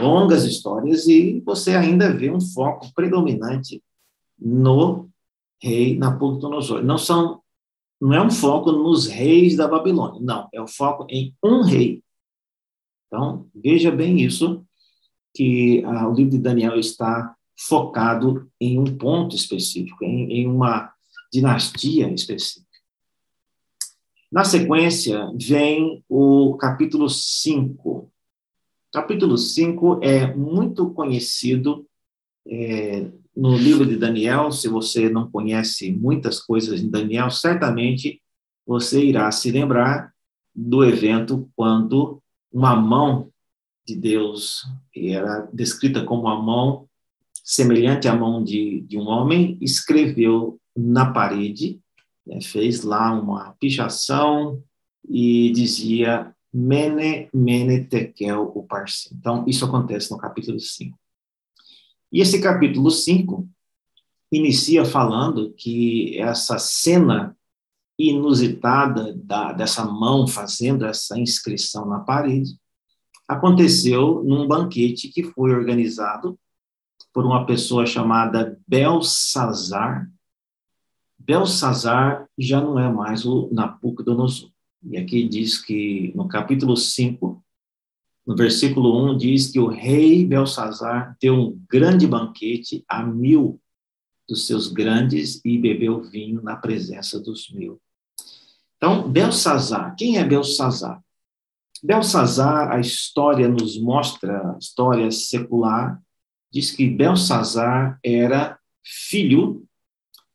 [0.00, 3.82] longas histórias, e você ainda vê um foco predominante
[4.38, 5.08] no
[5.60, 6.82] rei Nabucodonosor.
[6.82, 7.42] Não são
[8.00, 11.62] não é um foco nos reis da Babilônia, não, é o um foco em um
[11.62, 12.00] rei.
[13.06, 14.64] Então, veja bem isso,
[15.38, 20.92] que ah, o livro de Daniel está focado em um ponto específico, em, em uma
[21.32, 22.66] dinastia específica.
[24.32, 28.10] Na sequência, vem o capítulo 5,
[28.92, 31.86] Capítulo 5 é muito conhecido
[32.44, 34.50] é, no livro de Daniel.
[34.50, 38.20] Se você não conhece muitas coisas em Daniel, certamente
[38.66, 40.12] você irá se lembrar
[40.52, 42.20] do evento quando
[42.50, 43.30] uma mão
[43.88, 46.86] de Deus, que era descrita como uma mão
[47.42, 51.80] semelhante à mão de, de um homem, escreveu na parede,
[52.26, 54.62] né, fez lá uma pichação
[55.08, 59.16] e dizia Mene, Mene, Tekel, o Parsim.
[59.18, 60.98] Então, isso acontece no capítulo 5.
[62.12, 63.48] E esse capítulo 5
[64.30, 67.34] inicia falando que essa cena
[67.98, 72.58] inusitada da, dessa mão fazendo essa inscrição na parede
[73.28, 76.38] aconteceu num banquete que foi organizado
[77.12, 80.10] por uma pessoa chamada Belsazar.
[81.18, 84.50] Belsazar já não é mais o Nabucodonosor.
[84.82, 87.44] E aqui diz que, no capítulo 5,
[88.26, 93.60] no versículo 1, diz que o rei Belsazar deu um grande banquete a mil
[94.28, 97.80] dos seus grandes e bebeu vinho na presença dos mil.
[98.76, 101.02] Então, Belsazar, quem é Belsazar?
[101.82, 106.00] Belsazar, a história nos mostra, a história secular,
[106.52, 109.64] diz que Belsazar era filho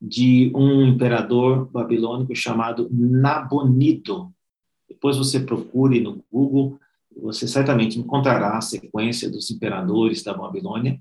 [0.02, 4.34] de um imperador babilônico chamado Nabonido.
[4.88, 6.80] Depois você procure no Google,
[7.16, 11.00] você certamente encontrará a sequência dos imperadores da Babilônia.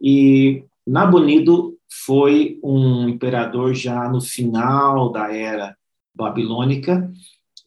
[0.00, 5.76] E Nabonido foi um imperador já no final da era
[6.14, 7.12] babilônica,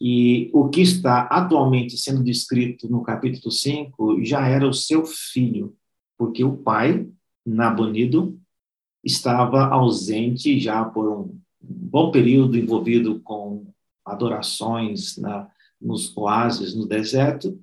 [0.04, 5.76] e o que está atualmente sendo descrito no capítulo 5 já era o seu filho,
[6.18, 7.08] porque o pai,
[7.46, 8.42] Nabonido,
[9.04, 13.72] estava ausente já por um bom período envolvido com
[14.04, 15.48] adorações na,
[15.80, 17.56] nos oásis no deserto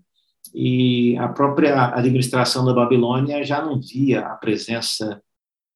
[0.55, 5.20] e a própria administração da Babilônia já não via a presença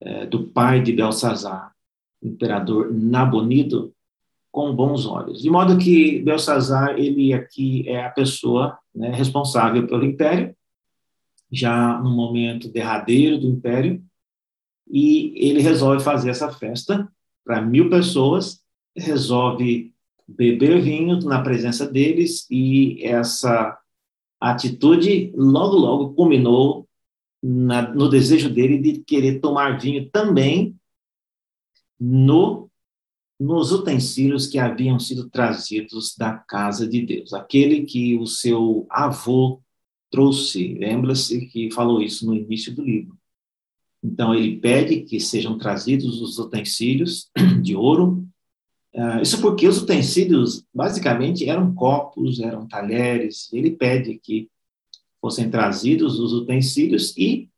[0.00, 1.72] é, do pai de Belsazar,
[2.22, 3.92] imperador Nabonido,
[4.52, 5.40] com bons olhos.
[5.40, 10.54] De modo que Belsazar, ele aqui é a pessoa né, responsável pelo império,
[11.50, 14.04] já no momento derradeiro do império,
[14.88, 17.10] e ele resolve fazer essa festa
[17.44, 18.62] para mil pessoas,
[18.94, 19.94] resolve
[20.28, 23.78] beber vinho na presença deles, e essa
[24.38, 26.86] atitude logo, logo culminou
[27.42, 30.76] na, no desejo dele de querer tomar vinho também
[31.98, 32.68] no
[33.42, 39.60] nos utensílios que haviam sido trazidos da casa de Deus, aquele que o seu avô
[40.10, 40.74] trouxe.
[40.74, 43.18] Lembra-se que falou isso no início do livro.
[44.00, 47.30] Então, ele pede que sejam trazidos os utensílios
[47.62, 48.24] de ouro.
[48.94, 53.52] Uh, isso porque os utensílios, basicamente, eram copos, eram talheres.
[53.52, 54.48] Ele pede que
[55.20, 57.48] fossem trazidos os utensílios e,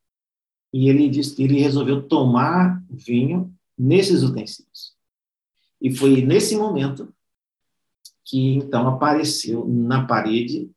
[0.73, 4.94] e ele, diz, ele resolveu tomar vinho nesses utensílios.
[5.85, 7.15] E foi nesse momento
[8.25, 10.71] que então apareceu na parede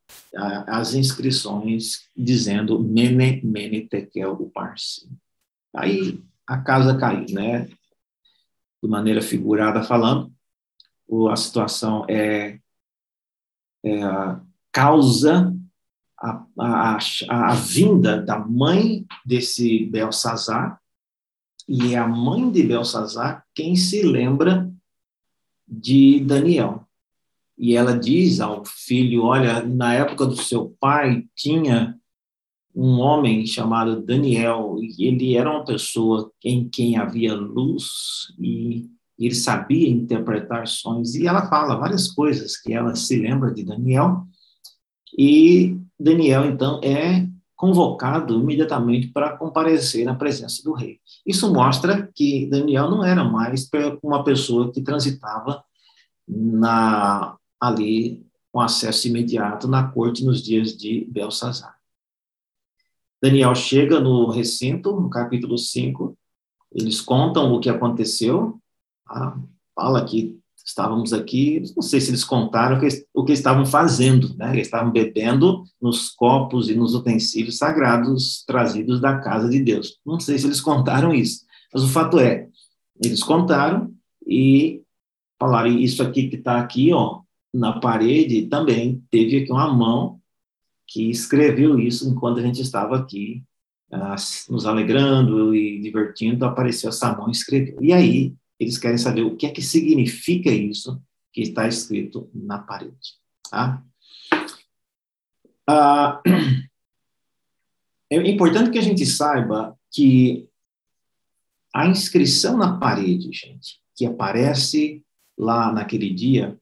[0.67, 5.09] as inscrições dizendo Mene, Mene, Tekel, Uparsi.
[5.73, 7.69] Aí a casa caiu, né?
[8.83, 10.29] De maneira figurada falando,
[11.31, 12.59] a situação é,
[13.85, 14.41] é a
[14.73, 15.55] causa
[16.19, 16.97] a, a,
[17.29, 20.81] a, vinda da mãe desse Belsazar,
[21.65, 24.69] e é a mãe de Belsazar quem se lembra
[25.67, 26.87] de Daniel.
[27.57, 31.97] E ela diz ao filho: Olha, na época do seu pai tinha
[32.75, 37.85] um homem chamado Daniel, e ele era uma pessoa em quem havia luz
[38.39, 38.87] e
[39.17, 41.15] ele sabia interpretar sonhos.
[41.15, 44.27] E ela fala várias coisas que ela se lembra de Daniel.
[45.17, 50.99] E Daniel, então, é convocado imediatamente para comparecer na presença do rei.
[51.25, 53.67] Isso mostra que Daniel não era mais
[54.03, 55.63] uma pessoa que transitava
[56.27, 61.75] na, ali com acesso imediato na corte nos dias de Belsazar.
[63.19, 66.15] Daniel chega no recinto, no capítulo 5,
[66.71, 68.61] eles contam o que aconteceu,
[69.03, 69.35] tá?
[69.73, 74.35] fala que estávamos aqui, não sei se eles contaram o que, o que estavam fazendo,
[74.35, 74.51] né?
[74.53, 79.97] Eles estavam bebendo nos copos e nos utensílios sagrados trazidos da casa de Deus.
[80.05, 82.47] Não sei se eles contaram isso, mas o fato é,
[83.01, 83.93] eles contaram
[84.27, 84.81] e
[85.39, 87.21] falaram, isso aqui que está aqui, ó,
[87.53, 90.19] na parede, também teve aqui uma mão
[90.85, 93.43] que escreveu isso enquanto a gente estava aqui
[93.91, 94.15] ah,
[94.49, 97.77] nos alegrando e divertindo, apareceu essa mão e escreveu.
[97.81, 101.01] E aí, eles querem saber o que é que significa isso
[101.31, 103.15] que está escrito na parede.
[103.49, 103.83] Tá?
[105.67, 106.21] Ah,
[108.09, 110.47] é importante que a gente saiba que
[111.73, 115.03] a inscrição na parede, gente, que aparece
[115.37, 116.59] lá naquele dia,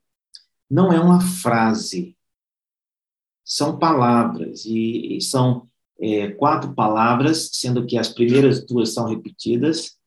[0.69, 2.17] não é uma frase,
[3.43, 5.69] são palavras, e, e são
[5.99, 9.97] é, quatro palavras, sendo que as primeiras duas são repetidas,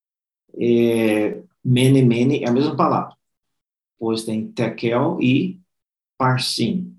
[0.61, 3.15] é, Mene, mene é a mesma palavra,
[3.99, 5.61] pois tem tekel e
[6.17, 6.95] parsim.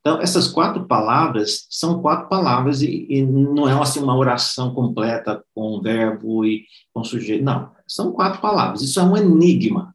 [0.00, 5.44] Então, essas quatro palavras são quatro palavras e, e, não é assim uma oração completa
[5.54, 7.44] com verbo e com sujeito.
[7.44, 8.82] Não, são quatro palavras.
[8.82, 9.94] Isso é um enigma.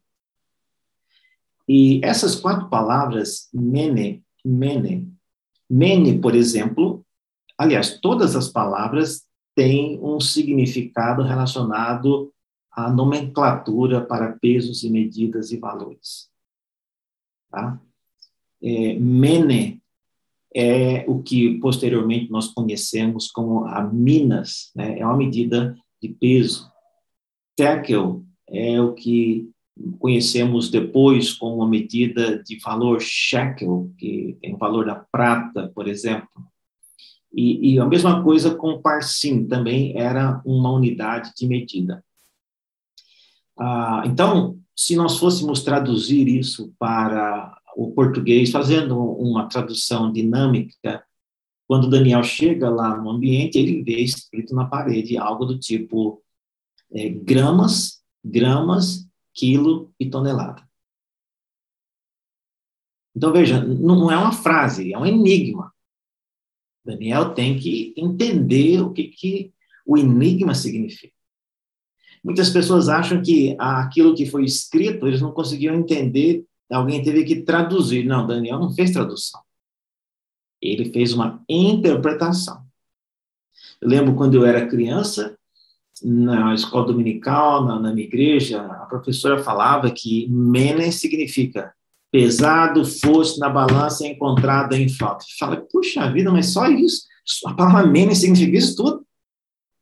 [1.68, 5.12] E essas quatro palavras, mene, mene,
[5.68, 7.04] mene, por exemplo,
[7.58, 12.32] aliás, todas as palavras têm um significado relacionado
[12.78, 16.30] a nomenclatura para pesos e medidas e valores.
[17.50, 17.80] Tá?
[18.62, 19.82] É, mene
[20.54, 24.98] é o que posteriormente nós conhecemos como a minas, né?
[24.98, 26.70] é uma medida de peso.
[27.56, 29.50] Tekel é o que
[29.98, 35.88] conhecemos depois como uma medida de valor shekel, que tem o valor da prata, por
[35.88, 36.28] exemplo.
[37.32, 42.04] E, e a mesma coisa com parsim, também era uma unidade de medida.
[43.58, 51.04] Ah, então, se nós fôssemos traduzir isso para o português, fazendo uma tradução dinâmica,
[51.66, 56.22] quando Daniel chega lá no ambiente, ele vê escrito na parede algo do tipo
[56.92, 60.66] é, gramas, gramas, quilo e tonelada.
[63.14, 65.74] Então, veja, não é uma frase, é um enigma.
[66.84, 69.52] Daniel tem que entender o que, que
[69.84, 71.17] o enigma significa.
[72.22, 77.42] Muitas pessoas acham que aquilo que foi escrito, eles não conseguiam entender, alguém teve que
[77.42, 78.04] traduzir.
[78.04, 79.40] Não, Daniel não fez tradução.
[80.60, 82.62] Ele fez uma interpretação.
[83.80, 85.36] Eu lembro quando eu era criança,
[86.02, 91.72] na escola dominical, na, na minha igreja, a professora falava que mene significa
[92.10, 95.24] pesado, fosse na balança encontrada em falta.
[95.38, 97.02] Fala, puxa vida, mas só isso?
[97.46, 99.06] A palavra mene significa isso tudo?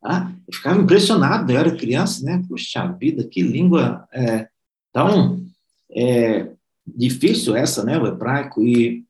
[0.09, 2.41] Ah, eu ficava impressionado, eu era criança, né?
[2.47, 4.47] Puxa vida, que língua é,
[4.93, 5.45] tão
[5.91, 6.49] é,
[6.87, 7.99] difícil essa, né?
[7.99, 9.03] O hebraico, e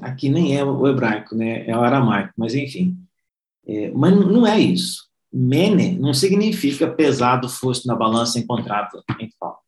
[0.00, 1.66] aqui nem é o hebraico, né?
[1.68, 2.96] É o aramaico, mas enfim.
[3.66, 5.08] É, mas não é isso.
[5.32, 9.60] Mene não significa pesado fosse na balança encontrado em falta.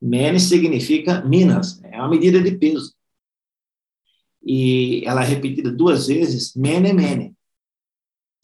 [0.00, 2.94] Mene significa minas, é uma medida de peso.
[4.44, 7.35] E ela é repetida duas vezes, mene, mene.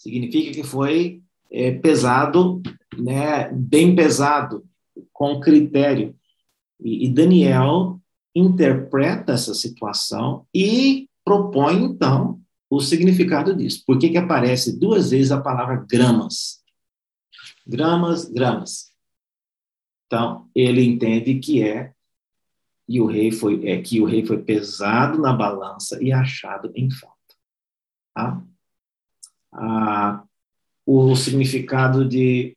[0.02, 2.60] Significa que foi é, pesado,
[2.98, 4.66] né, bem pesado,
[5.12, 6.12] com critério.
[6.80, 8.00] E, e Daniel
[8.34, 13.84] interpreta essa situação e propõe, então, o significado disso.
[13.86, 16.60] Por que, que aparece duas vezes a palavra gramas?
[17.64, 18.90] Gramas, gramas.
[20.06, 21.92] Então, ele entende que é
[22.88, 26.90] e o rei foi é que o rei foi pesado na balança e achado em
[26.90, 27.16] falta.
[28.12, 28.44] Tá?
[29.52, 30.24] Ah,
[30.86, 32.56] o significado de,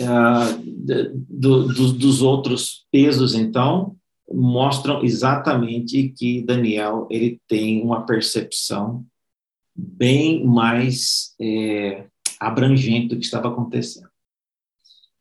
[0.00, 3.96] ah, de do, do, dos outros pesos, então,
[4.30, 9.04] mostram exatamente que Daniel ele tem uma percepção
[9.76, 12.06] bem mais é,
[12.40, 14.08] abrangente do que estava acontecendo.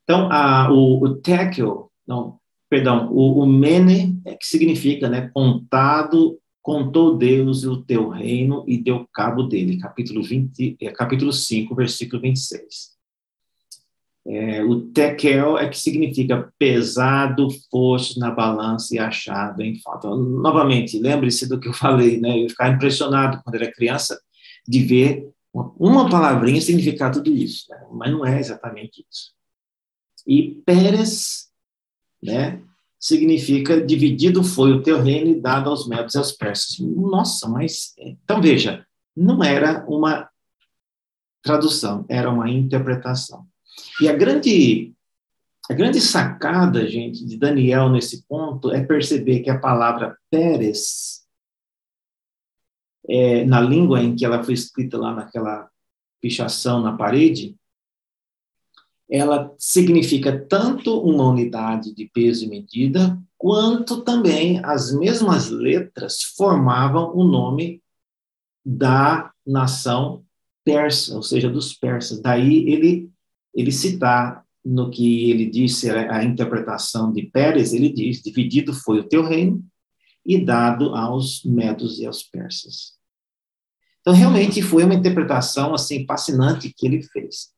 [0.03, 6.39] Então, a, o, o tekel, não, perdão, o, o mene, é que significa, né, contado,
[6.63, 12.21] contou Deus o teu reino e deu cabo dele, capítulo 20, é, capítulo 5, versículo
[12.21, 12.93] 26.
[14.25, 20.07] É, o tekel é que significa pesado, fosse na balança e achado em falta.
[20.07, 22.41] Novamente, lembre-se do que eu falei, né?
[22.41, 24.17] Eu ficava impressionado quando era criança
[24.65, 27.85] de ver uma palavrinha significar tudo isso, né?
[27.91, 29.33] mas não é exatamente isso.
[30.25, 31.49] E Pérez,
[32.23, 32.63] né?
[33.03, 36.79] Significa dividido foi o teu reino e dado aos medos e aos persas.
[36.79, 40.29] Nossa, mas então veja, não era uma
[41.41, 43.45] tradução, era uma interpretação.
[43.99, 44.93] E a grande,
[45.69, 51.25] a grande sacada, gente, de Daniel nesse ponto é perceber que a palavra Pérez,
[53.09, 55.69] é, na língua em que ela foi escrita lá naquela
[56.21, 57.57] pichação na parede,
[59.09, 67.15] ela significa tanto uma unidade de peso e medida, quanto também as mesmas letras formavam
[67.15, 67.81] o nome
[68.65, 70.23] da nação
[70.63, 72.21] persa, ou seja, dos persas.
[72.21, 73.13] Daí ele
[73.53, 79.07] ele citar no que ele disse, a interpretação de Pérez, ele diz: dividido foi o
[79.07, 79.63] teu reino
[80.25, 82.93] e dado aos medos e aos persas.
[83.99, 87.52] Então, realmente foi uma interpretação assim fascinante que ele fez.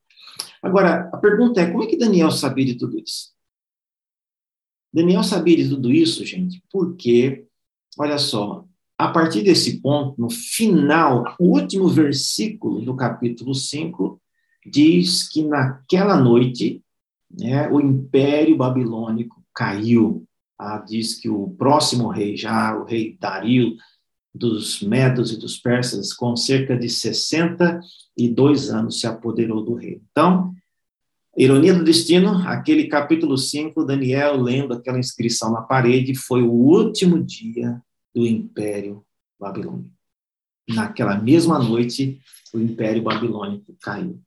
[0.65, 3.29] Agora, a pergunta é: como é que Daniel sabia de tudo isso?
[4.91, 7.45] Daniel sabia de tudo isso, gente, porque,
[7.99, 8.65] olha só,
[8.97, 14.19] a partir desse ponto, no final, o último versículo do capítulo 5,
[14.65, 16.81] diz que naquela noite
[17.29, 20.25] né, o Império Babilônico caiu.
[20.57, 23.75] Ah, diz que o próximo rei, já o rei Dario,
[24.35, 30.01] dos Medos e dos Persas, com cerca de 62 anos, se apoderou do rei.
[30.11, 30.53] Então,
[31.37, 37.23] ironia do destino, aquele capítulo 5, Daniel lendo aquela inscrição na parede, foi o último
[37.23, 37.81] dia
[38.13, 39.05] do Império
[39.39, 39.95] Babilônico.
[40.67, 42.19] Naquela mesma noite,
[42.53, 44.19] o Império Babilônico caiu.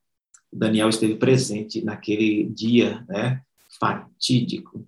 [0.50, 3.42] Daniel esteve presente naquele dia né,
[3.78, 4.86] fatídico.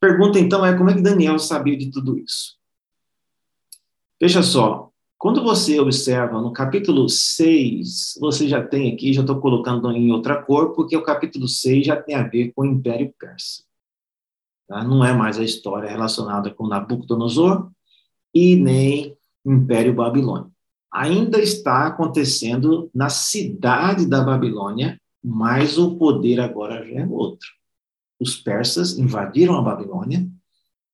[0.00, 2.56] Pergunta então é como é que Daniel sabia de tudo isso?
[4.24, 9.92] Veja só, quando você observa no capítulo 6, você já tem aqui, já estou colocando
[9.92, 13.64] em outra cor, porque o capítulo 6 já tem a ver com o Império Persa.
[14.66, 14.82] Tá?
[14.82, 17.70] Não é mais a história relacionada com Nabucodonosor
[18.32, 19.14] e nem
[19.44, 20.54] Império Babilônico
[20.90, 27.46] ainda está acontecendo na cidade da Babilônia, mas o poder agora já é outro.
[28.18, 30.26] Os persas invadiram a Babilônia,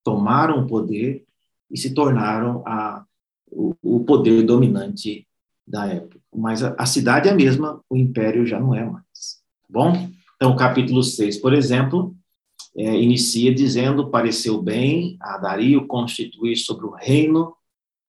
[0.03, 1.25] tomaram o poder
[1.71, 3.05] e se tornaram a,
[3.51, 5.27] o, poder dominante
[5.67, 6.19] da época.
[6.35, 9.41] Mas a, a, cidade é a mesma, o império já não é mais.
[9.63, 10.11] Tá bom?
[10.37, 12.17] Então, o capítulo 6, por exemplo,
[12.77, 17.55] é, inicia dizendo: Pareceu bem a Dario constituir sobre o reino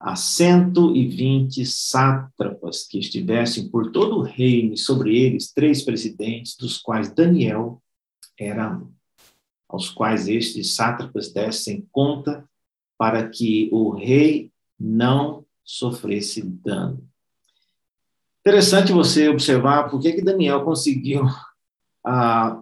[0.02, 6.76] a 120 sátrapas que estivessem por todo o reino, e sobre eles três presidentes, dos
[6.76, 7.80] quais Daniel
[8.36, 8.90] era um,
[9.68, 12.44] aos quais estes sátrapas dessem conta
[12.98, 14.51] para que o rei
[14.82, 17.06] não sofresse dano.
[18.40, 21.24] Interessante você observar por que, que Daniel conseguiu
[22.04, 22.60] ah,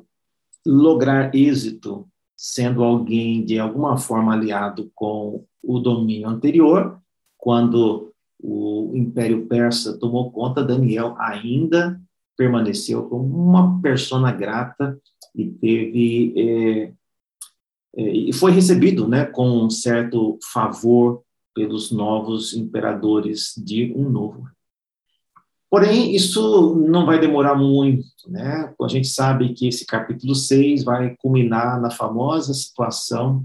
[0.67, 2.07] lograr êxito
[2.37, 7.01] sendo alguém de alguma forma aliado com o domínio anterior,
[7.37, 12.01] quando o Império Persa tomou conta, Daniel ainda
[12.37, 14.99] permaneceu como uma persona grata
[15.35, 16.93] e teve é,
[17.97, 21.23] é, e foi recebido, né, com um certo favor
[21.61, 24.49] pelos novos imperadores de um novo.
[25.69, 28.73] Porém, isso não vai demorar muito, né?
[28.81, 33.45] A gente sabe que esse capítulo 6 vai culminar na famosa situação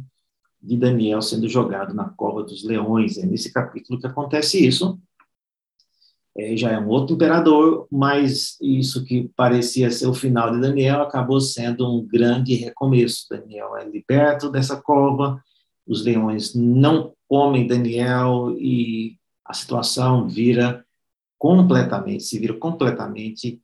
[0.61, 3.18] de Daniel sendo jogado na cova dos leões.
[3.18, 4.97] É nesse capítulo que acontece isso.
[6.38, 11.01] É, já é um outro imperador, mas isso que parecia ser o final de Daniel
[11.01, 13.28] acabou sendo um grande recomeço.
[13.30, 15.39] Daniel é liberto dessa cova,
[15.86, 20.86] os leões não comem Daniel e a situação vira
[21.38, 23.61] completamente, se vira completamente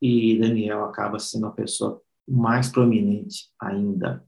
[0.00, 4.24] e Daniel acaba sendo a pessoa mais prominente ainda.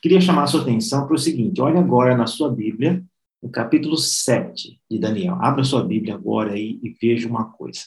[0.00, 3.04] Queria chamar a sua atenção para o seguinte: olha agora na sua Bíblia,
[3.42, 5.36] no capítulo 7 de Daniel.
[5.40, 7.82] Abra sua Bíblia agora aí e veja uma coisa.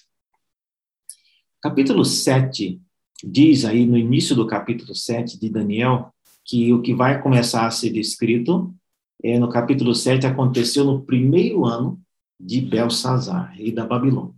[1.61, 2.79] Capítulo 7
[3.23, 6.13] diz aí no início do capítulo 7 de Daniel
[6.45, 8.75] que o que vai começar a ser descrito
[9.23, 11.99] é no capítulo 7 aconteceu no primeiro ano
[12.39, 14.35] de Belsazar, rei da Babilônia.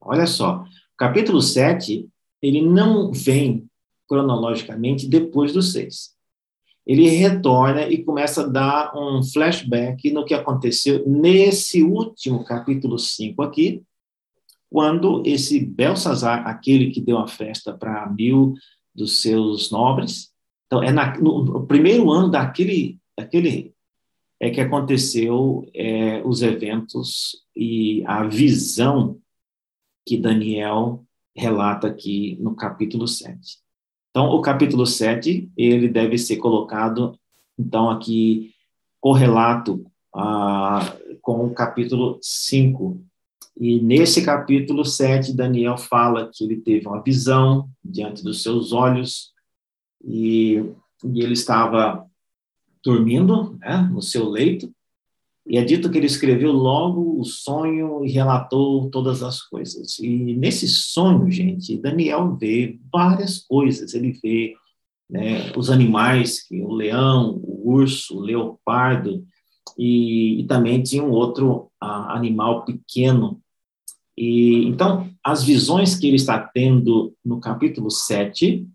[0.00, 2.08] Olha só, o capítulo 7,
[2.42, 3.66] ele não vem
[4.08, 6.14] cronologicamente depois do 6.
[6.86, 13.40] Ele retorna e começa a dar um flashback no que aconteceu nesse último capítulo 5
[13.42, 13.82] aqui,
[14.68, 18.54] quando esse Belsazar, aquele que deu a festa para mil
[18.94, 20.32] dos seus nobres,
[20.66, 23.74] então é na, no, no primeiro ano daquele, daquele rei,
[24.40, 29.20] é que aconteceu é, os eventos e a visão
[30.04, 31.04] que Daniel
[31.34, 33.58] relata aqui no capítulo 7.
[34.10, 37.18] Então, o capítulo 7, ele deve ser colocado,
[37.58, 38.54] então, aqui,
[39.00, 39.84] correlato
[40.14, 43.04] ah, com o capítulo 5.
[43.56, 49.32] E nesse capítulo 7, Daniel fala que ele teve uma visão diante dos seus olhos
[50.04, 50.62] e,
[51.04, 52.08] e ele estava
[52.84, 54.72] dormindo né, no seu leito,
[55.46, 59.98] e é dito que ele escreveu logo o sonho e relatou todas as coisas.
[59.98, 63.92] E nesse sonho, gente, Daniel vê várias coisas.
[63.92, 64.54] Ele vê
[65.08, 69.26] né, os animais, o leão, o urso, o leopardo,
[69.78, 73.38] e, e também tinha um outro animal pequeno.
[74.16, 78.66] E Então, as visões que ele está tendo no capítulo 7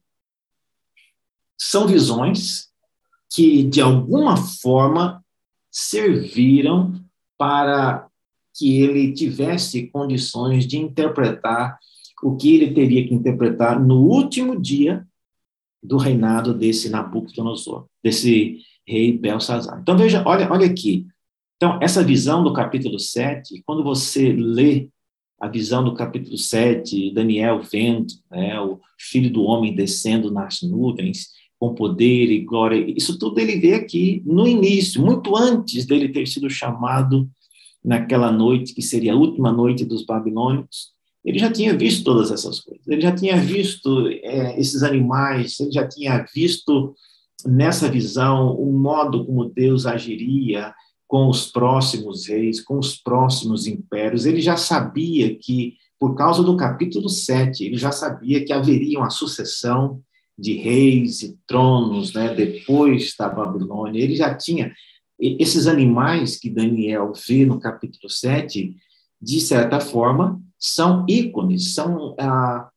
[1.57, 2.68] são visões
[3.29, 5.23] que, de alguma forma,
[5.71, 6.93] serviram
[7.37, 8.07] para
[8.55, 11.77] que ele tivesse condições de interpretar
[12.21, 15.07] o que ele teria que interpretar no último dia
[15.81, 19.79] do reinado desse Nabucodonosor, desse rei Belsazar.
[19.79, 21.07] Então, veja, olha, olha aqui.
[21.55, 24.89] Então, essa visão do capítulo 7, quando você lê
[25.39, 31.29] a visão do capítulo 7, Daniel vendo né, o filho do homem descendo nas nuvens,
[31.59, 32.83] com poder e glória.
[32.95, 37.29] Isso tudo ele vê aqui no início, muito antes dele ter sido chamado
[37.83, 40.91] naquela noite, que seria a última noite dos babilônicos.
[41.23, 45.71] Ele já tinha visto todas essas coisas, ele já tinha visto é, esses animais, ele
[45.71, 46.95] já tinha visto
[47.45, 50.73] nessa visão o modo como Deus agiria
[51.07, 54.25] com os próximos reis, com os próximos impérios.
[54.25, 59.09] Ele já sabia que, por causa do capítulo 7, ele já sabia que haveria uma
[59.09, 60.01] sucessão
[60.39, 64.73] de reis e tronos, né, depois da Babilônia, ele já tinha
[65.19, 68.75] esses animais que Daniel vê no capítulo 7,
[69.21, 72.69] de certa forma, são ícones, são ah,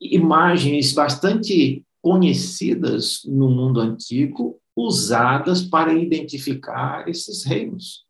[0.00, 8.04] imagens bastante conhecidas no mundo antigo, usadas para identificar esses reinos.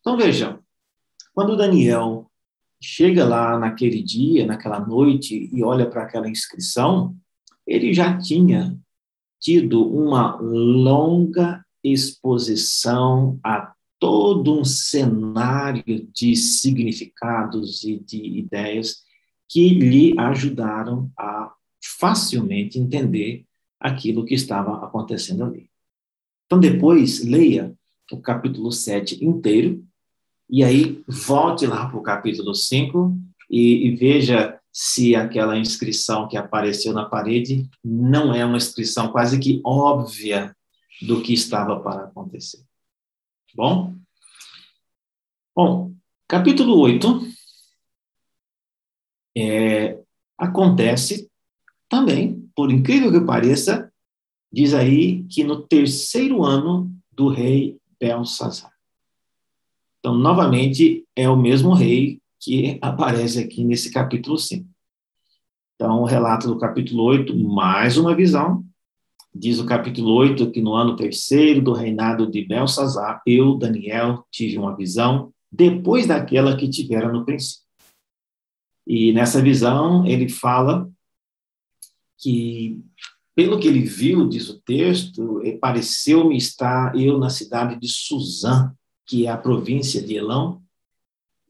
[0.00, 0.58] Então vejam,
[1.34, 2.30] quando Daniel
[2.80, 7.16] chega lá naquele dia, naquela noite, e olha para aquela inscrição,
[7.66, 8.78] ele já tinha
[9.40, 19.02] tido uma longa exposição a todo um cenário de significados e de ideias
[19.48, 21.52] que lhe ajudaram a
[21.98, 23.44] facilmente entender
[23.78, 25.68] aquilo que estava acontecendo ali.
[26.46, 27.74] Então, depois, leia
[28.10, 29.84] o capítulo 7 inteiro,
[30.48, 33.16] e aí volte lá para o capítulo 5
[33.50, 39.38] e, e veja se aquela inscrição que apareceu na parede não é uma inscrição quase
[39.38, 40.56] que óbvia
[41.02, 42.64] do que estava para acontecer.
[43.54, 43.94] Bom,
[45.54, 45.92] Bom,
[46.26, 47.28] capítulo 8
[49.36, 50.00] é,
[50.38, 51.30] acontece
[51.90, 53.92] também, por incrível que pareça,
[54.50, 58.72] diz aí que no terceiro ano do rei Belsazar.
[59.98, 64.68] Então, novamente, é o mesmo rei que aparece aqui nesse capítulo 5.
[65.76, 68.64] Então, o relato do capítulo 8, mais uma visão.
[69.32, 74.58] Diz o capítulo 8 que no ano terceiro do reinado de Belsazar, eu, Daniel, tive
[74.58, 77.62] uma visão depois daquela que tivera no princípio.
[78.86, 80.90] E nessa visão, ele fala
[82.18, 82.80] que,
[83.34, 88.74] pelo que ele viu, diz o texto, pareceu-me estar eu na cidade de Suzã,
[89.06, 90.61] que é a província de Elão,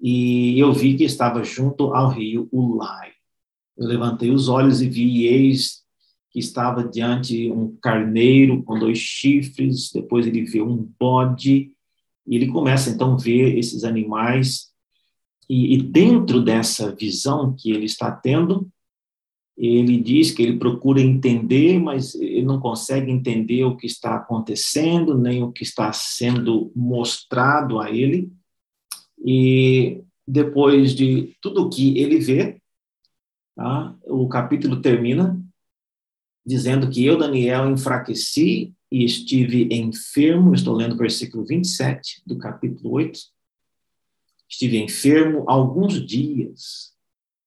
[0.03, 3.13] e eu vi que estava junto ao rio Ulai.
[3.77, 5.83] Eu levantei os olhos e vi, eis
[6.33, 11.71] que estava diante um carneiro com dois chifres, depois ele viu um bode,
[12.27, 14.73] e ele começa então a ver esses animais,
[15.49, 18.69] e, e dentro dessa visão que ele está tendo,
[19.57, 25.17] ele diz que ele procura entender, mas ele não consegue entender o que está acontecendo,
[25.19, 28.33] nem o que está sendo mostrado a ele.
[29.25, 32.61] E depois de tudo que ele vê,
[33.55, 35.41] tá, o capítulo termina
[36.45, 42.95] dizendo que eu, Daniel, enfraqueci e estive enfermo, estou lendo o versículo 27 do capítulo
[42.95, 43.19] 8.
[44.49, 46.93] Estive enfermo alguns dias,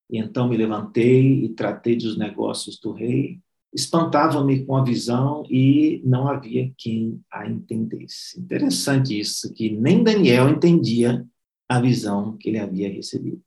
[0.10, 3.40] e então me levantei e tratei dos negócios do rei.
[3.74, 8.40] Espantava-me com a visão e não havia quem a entendesse.
[8.40, 11.26] Interessante isso, que nem Daniel entendia
[11.68, 13.41] a visão que ele havia recebido.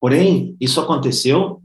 [0.00, 1.62] Porém, isso aconteceu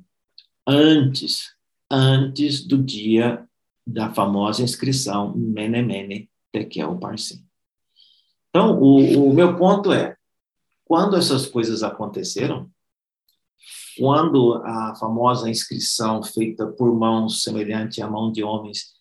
[0.65, 1.53] antes,
[1.89, 3.45] antes do dia
[3.85, 7.45] da famosa inscrição Mene Mene Tekel Parsim.
[8.49, 10.15] Então, o, o meu ponto é,
[10.85, 12.69] quando essas coisas aconteceram,
[13.97, 18.93] quando a famosa inscrição feita por mãos semelhante à mão de homens,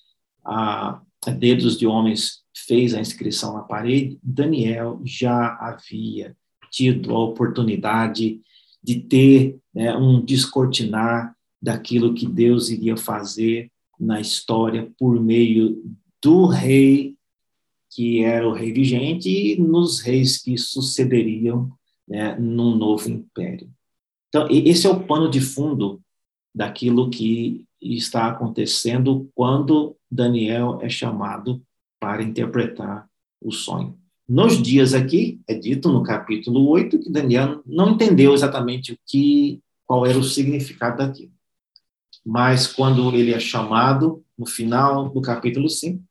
[0.44, 1.00] a,
[1.38, 6.36] dedos de homens fez a inscrição na parede, Daniel já havia
[6.70, 8.40] tido a oportunidade
[8.82, 15.82] de ter né, um descortinar daquilo que Deus iria fazer na história por meio
[16.22, 17.18] do rei
[17.90, 21.70] que era o rei vigente e nos reis que sucederiam
[22.06, 23.68] né, num novo império.
[24.28, 26.00] Então, esse é o pano de fundo
[26.54, 31.62] daquilo que está acontecendo quando Daniel é chamado
[32.00, 33.08] para interpretar
[33.40, 33.98] o sonho.
[34.28, 39.60] Nos dias aqui, é dito no capítulo 8 que Daniel não entendeu exatamente o que,
[39.86, 41.32] qual era o significado daquilo
[42.28, 46.02] mas quando ele é chamado, no final do capítulo 5,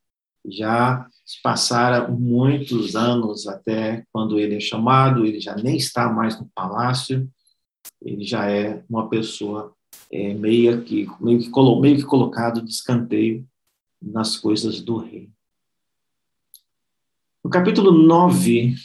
[0.47, 1.07] já
[1.43, 7.29] passaram muitos anos até quando ele é chamado, ele já nem está mais no palácio,
[8.01, 9.75] ele já é uma pessoa
[10.11, 13.47] é, meio, que, meio, que, meio que colocado de escanteio
[14.01, 15.29] nas coisas do rei.
[17.48, 18.76] No capítulo 9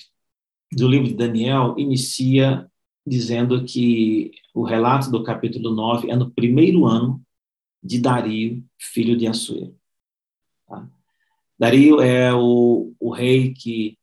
[0.70, 2.70] do livro de Daniel, inicia
[3.04, 7.20] dizendo que o relato do capítulo 9 é no primeiro ano
[7.82, 9.74] de Dario, filho de Assuero.
[10.68, 10.88] Tá?
[11.58, 13.98] Dario é o, o rei que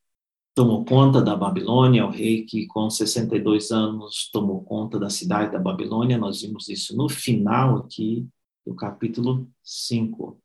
[0.53, 5.59] tomou conta da Babilônia, o rei que com 62 anos tomou conta da cidade da
[5.59, 6.17] Babilônia.
[6.17, 8.27] Nós vimos isso no final aqui
[8.67, 10.37] do capítulo 5.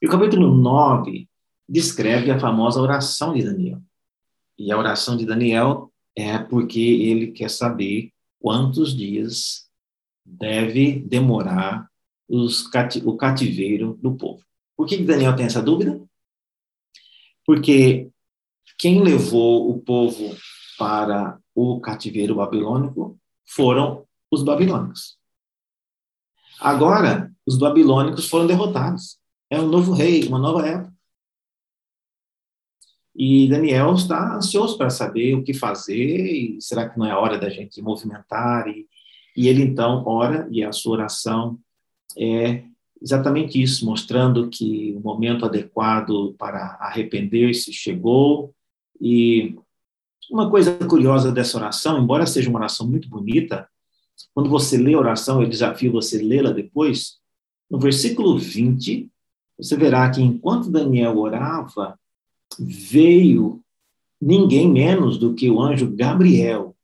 [0.00, 1.28] E o capítulo 9
[1.68, 3.80] descreve a famosa oração de Daniel.
[4.58, 9.68] E a oração de Daniel é porque ele quer saber quantos dias
[10.24, 11.88] deve demorar
[12.28, 12.64] os,
[13.04, 14.44] o cativeiro do povo.
[14.76, 16.00] Por que Daniel tem essa dúvida?
[17.44, 18.10] Porque
[18.78, 20.36] quem levou o povo
[20.78, 25.16] para o cativeiro babilônico foram os babilônicos.
[26.60, 29.18] Agora, os babilônicos foram derrotados.
[29.48, 30.95] É um novo rei, uma nova época.
[33.18, 37.38] E Daniel está ansioso para saber o que fazer, e será que não é hora
[37.38, 38.68] da gente movimentar?
[38.68, 38.86] E,
[39.34, 41.58] e ele então ora, e a sua oração
[42.18, 42.64] é
[43.00, 48.54] exatamente isso, mostrando que o momento adequado para arrepender-se chegou.
[49.00, 49.56] E
[50.30, 53.66] uma coisa curiosa dessa oração, embora seja uma oração muito bonita,
[54.34, 57.16] quando você lê a oração, eu desafio você lê-la depois,
[57.70, 59.10] no versículo 20,
[59.58, 61.98] você verá que enquanto Daniel orava,
[62.58, 63.62] veio
[64.20, 66.76] ninguém menos do que o anjo Gabriel.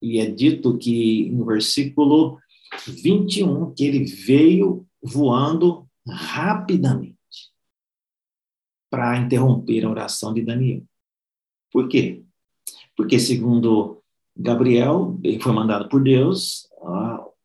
[0.00, 2.38] E é dito que no versículo
[2.86, 7.14] 21 que ele veio voando rapidamente
[8.90, 10.82] para interromper a oração de Daniel.
[11.72, 12.22] Por quê?
[12.96, 14.02] Porque, segundo
[14.36, 16.68] Gabriel, ele foi mandado por Deus,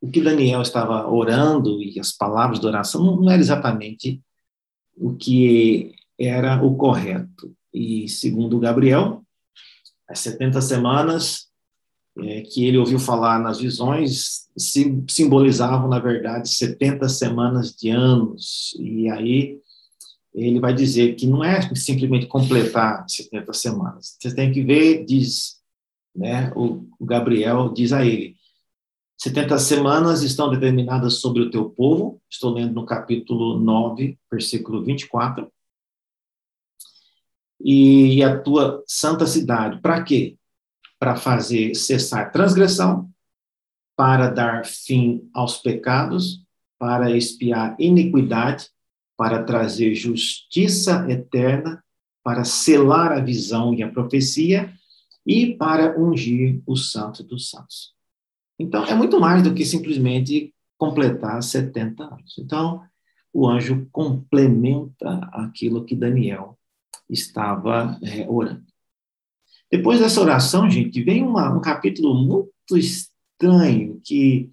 [0.01, 4.21] o que Daniel estava orando e as palavras de oração não, não era exatamente
[4.95, 7.55] o que era o correto.
[7.73, 9.23] E, segundo Gabriel,
[10.07, 11.49] as 70 semanas
[12.17, 14.49] é, que ele ouviu falar nas visões
[15.07, 18.75] simbolizavam, na verdade, 70 semanas de anos.
[18.79, 19.59] E aí
[20.33, 24.17] ele vai dizer que não é simplesmente completar 70 semanas.
[24.19, 25.59] Você tem que ver, diz
[26.15, 28.35] né, o Gabriel, diz a ele,
[29.17, 35.51] 70 semanas estão determinadas sobre o teu povo, estou lendo no capítulo 9, versículo 24,
[37.59, 39.81] e a tua santa cidade.
[39.81, 40.37] Para quê?
[40.97, 43.09] Para fazer cessar transgressão,
[43.95, 46.43] para dar fim aos pecados,
[46.77, 48.69] para expiar iniquidade,
[49.17, 51.83] para trazer justiça eterna,
[52.23, 54.73] para selar a visão e a profecia
[55.25, 57.93] e para ungir o santo dos santos.
[58.57, 62.35] Então, é muito mais do que simplesmente completar 70 anos.
[62.37, 62.81] Então,
[63.33, 66.58] o anjo complementa aquilo que Daniel
[67.09, 68.63] estava é, orando.
[69.71, 74.49] Depois dessa oração, gente, vem uma, um capítulo muito estranho, que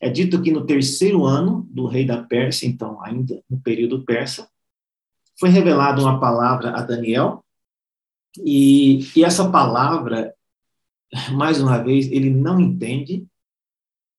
[0.00, 4.48] é dito que no terceiro ano do rei da Pérsia, então ainda no período persa,
[5.38, 7.44] foi revelada uma palavra a Daniel,
[8.38, 10.34] e, e essa palavra,
[11.32, 13.26] mais uma vez, ele não entende,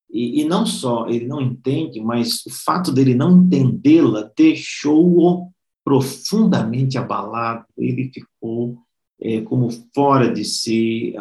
[0.09, 5.51] e, e, não só ele não entende, mas o fato dele não entendê-la deixou-o
[5.87, 8.77] profundamente abalado, ele ficou
[9.21, 11.15] é, como fora de si.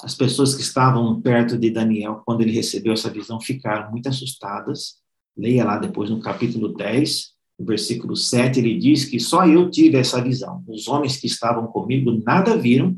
[0.00, 5.00] As pessoas que estavam perto de Daniel, quando ele recebeu essa visão, ficaram muito assustadas.
[5.36, 9.96] Leia lá depois no capítulo 10, no versículo 7, ele diz que só eu tive
[9.96, 10.62] essa visão.
[10.68, 12.96] Os homens que estavam comigo nada viram,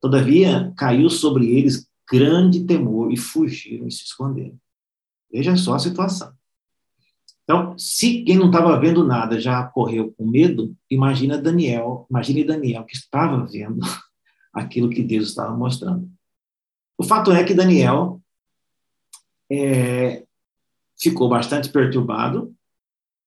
[0.00, 4.58] todavia caiu sobre eles grande temor e fugiram e se esconderam.
[5.32, 6.32] Veja só a situação.
[7.44, 12.84] Então, se quem não estava vendo nada já correu com medo, imagina Daniel, imagine Daniel
[12.84, 13.80] que estava vendo
[14.52, 16.10] aquilo que Deus estava mostrando.
[16.96, 18.20] O fato é que Daniel
[19.50, 20.24] é,
[20.98, 22.54] ficou bastante perturbado,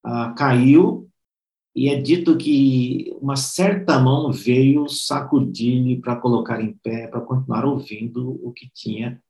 [0.02, 1.08] ah, caiu,
[1.74, 7.64] e é dito que uma certa mão veio sacudir-lhe para colocar em pé, para continuar
[7.64, 9.22] ouvindo o que tinha,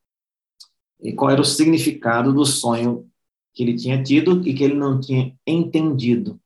[0.98, 3.06] e qual era o significado do sonho
[3.58, 6.40] que ele tinha tido e que ele não tinha entendido.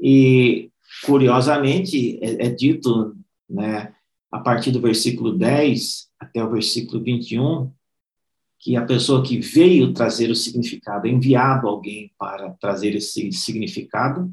[0.00, 0.72] E,
[1.04, 3.16] curiosamente, é, é dito,
[3.48, 3.94] né,
[4.28, 7.70] a partir do versículo 10 até o versículo 21,
[8.58, 14.28] que a pessoa que veio trazer o significado, enviado alguém para trazer esse significado,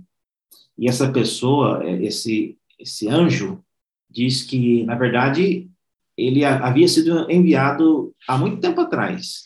[0.75, 3.63] e essa pessoa, é, esse, esse anjo,
[4.09, 5.69] diz que, na verdade,
[6.17, 9.43] ele havia sido enviado há muito tempo atrás,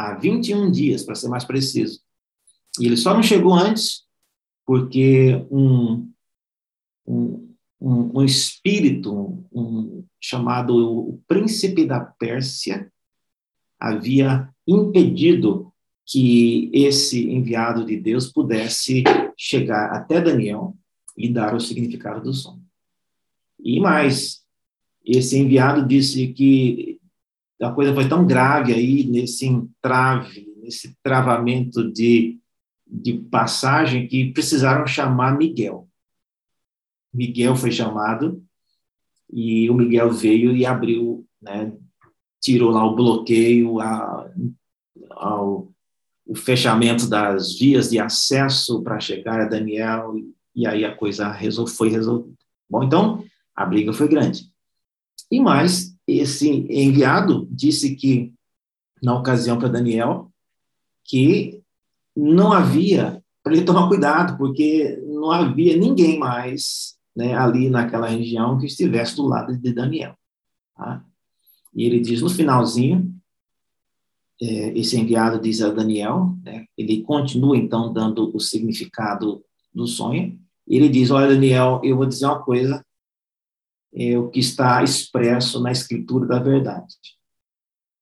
[0.00, 2.00] há 21 dias, para ser mais preciso.
[2.78, 4.04] E ele só não chegou antes
[4.64, 6.10] porque um,
[7.06, 12.90] um, um, espírito um, chamado o príncipe da Pérsia
[13.78, 15.72] havia impedido
[16.06, 19.02] que esse enviado de Deus pudesse
[19.36, 20.76] chegar até Daniel
[21.16, 22.60] e dar o significado do som.
[23.58, 24.42] E mais,
[25.04, 26.99] esse enviado disse que
[27.62, 32.38] a coisa foi tão grave aí nesse entrave, nesse travamento de,
[32.86, 35.88] de passagem que precisaram chamar Miguel.
[37.12, 38.42] Miguel foi chamado
[39.32, 41.72] e o Miguel veio e abriu, né,
[42.40, 44.30] tirou lá o bloqueio, a,
[45.10, 45.70] ao,
[46.26, 50.14] o fechamento das vias de acesso para chegar a Daniel
[50.54, 52.34] e aí a coisa resol, foi resolvida.
[52.68, 54.50] Bom, então a briga foi grande.
[55.30, 55.89] E mais,
[56.20, 58.32] esse enviado disse que,
[59.02, 60.30] na ocasião para Daniel,
[61.04, 61.60] que
[62.16, 68.58] não havia, para ele tomar cuidado, porque não havia ninguém mais né, ali naquela região
[68.58, 70.14] que estivesse do lado de Daniel.
[70.76, 71.04] Tá?
[71.74, 73.14] E ele diz no finalzinho,
[74.42, 79.42] é, esse enviado diz a Daniel, né, ele continua então dando o significado
[79.74, 80.38] do sonho.
[80.66, 82.84] Ele diz: Olha, Daniel, eu vou dizer uma coisa
[83.92, 86.94] é o que está expresso na escritura da verdade.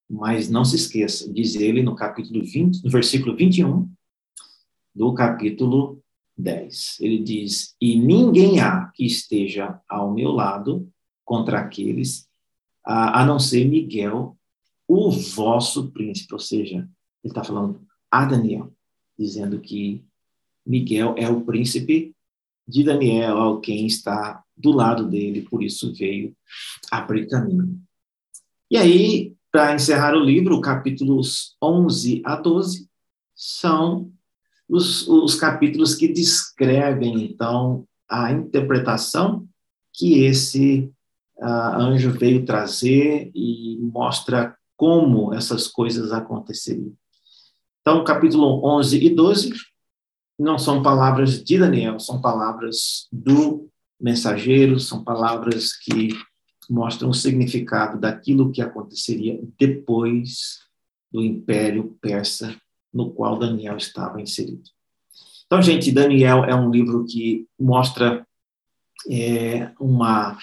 [0.09, 3.91] Mas não se esqueça, diz ele no capítulo 20, no versículo 21
[4.95, 6.03] do capítulo
[6.37, 6.97] 10.
[7.01, 10.89] Ele diz: E ninguém há que esteja ao meu lado
[11.25, 12.29] contra aqueles,
[12.85, 14.37] a, a não ser Miguel,
[14.87, 16.33] o vosso príncipe.
[16.33, 16.89] Ou seja,
[17.23, 17.81] ele está falando
[18.11, 18.73] a Daniel,
[19.19, 20.05] dizendo que
[20.65, 22.15] Miguel é o príncipe
[22.67, 26.35] de Daniel, quem está do lado dele, por isso veio
[26.91, 27.81] abrir caminho.
[28.71, 32.89] E aí, para encerrar o livro, capítulos 11 a 12
[33.35, 34.13] são
[34.69, 39.47] os, os capítulos que descrevem, então, a interpretação
[39.95, 40.93] que esse
[41.39, 46.93] uh, anjo veio trazer e mostra como essas coisas aconteceriam.
[47.81, 49.53] Então, capítulo 11 e 12
[50.39, 53.69] não são palavras de Daniel, são palavras do
[54.01, 56.11] mensageiro, são palavras que
[56.69, 60.61] mostram o significado daquilo que aconteceria depois
[61.11, 62.55] do Império Persa,
[62.93, 64.63] no qual Daniel estava inserido.
[65.47, 68.27] Então, gente, Daniel é um livro que mostra
[69.11, 70.37] é, uma,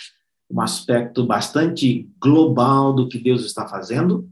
[0.49, 4.28] um aspecto bastante global do que Deus está fazendo.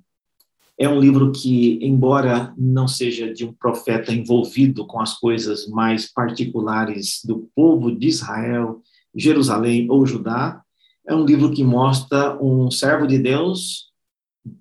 [0.76, 6.12] É um livro que, embora não seja de um profeta envolvido com as coisas mais
[6.12, 8.82] particulares do povo de Israel,
[9.16, 10.62] Jerusalém ou Judá,
[11.06, 13.92] é um livro que mostra um servo de Deus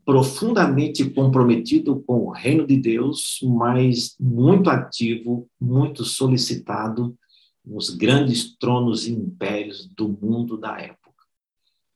[0.05, 7.17] profundamente comprometido com o reino de Deus, mas muito ativo, muito solicitado
[7.65, 11.25] nos grandes tronos e impérios do mundo da época.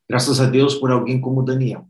[0.09, 1.89] Graças a Deus por alguém como Daniel,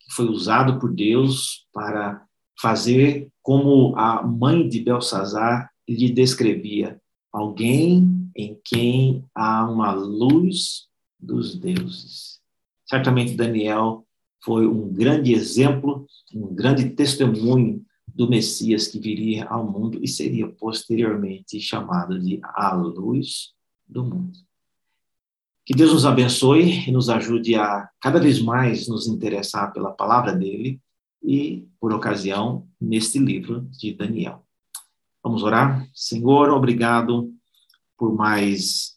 [0.00, 2.24] que foi usado por Deus para
[2.60, 7.00] fazer como a mãe de Belsazar lhe descrevia,
[7.32, 10.86] alguém em quem há uma luz
[11.18, 12.38] dos deuses.
[12.86, 14.06] Certamente Daniel
[14.44, 20.48] foi um grande exemplo, um grande testemunho do Messias que viria ao mundo e seria
[20.48, 23.52] posteriormente chamado de a luz
[23.86, 24.38] do mundo.
[25.66, 30.32] Que Deus nos abençoe e nos ajude a cada vez mais nos interessar pela palavra
[30.32, 30.80] dele
[31.22, 34.46] e, por ocasião, neste livro de Daniel.
[35.22, 35.86] Vamos orar?
[35.92, 37.34] Senhor, obrigado
[37.98, 38.96] por mais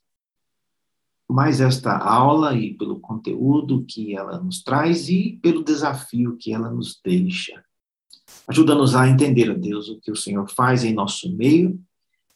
[1.32, 6.70] mais esta aula e pelo conteúdo que ela nos traz e pelo desafio que ela
[6.70, 7.64] nos deixa.
[8.47, 11.80] Ajuda-nos a entender, Deus, o que o Senhor faz em nosso meio,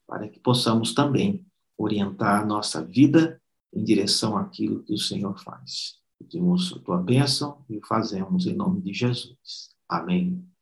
[0.07, 1.45] para que possamos também
[1.77, 3.41] orientar a nossa vida
[3.73, 5.95] em direção àquilo que o Senhor faz.
[6.17, 9.75] Pedimos a tua bênção e o fazemos em nome de Jesus.
[9.89, 10.54] Amém.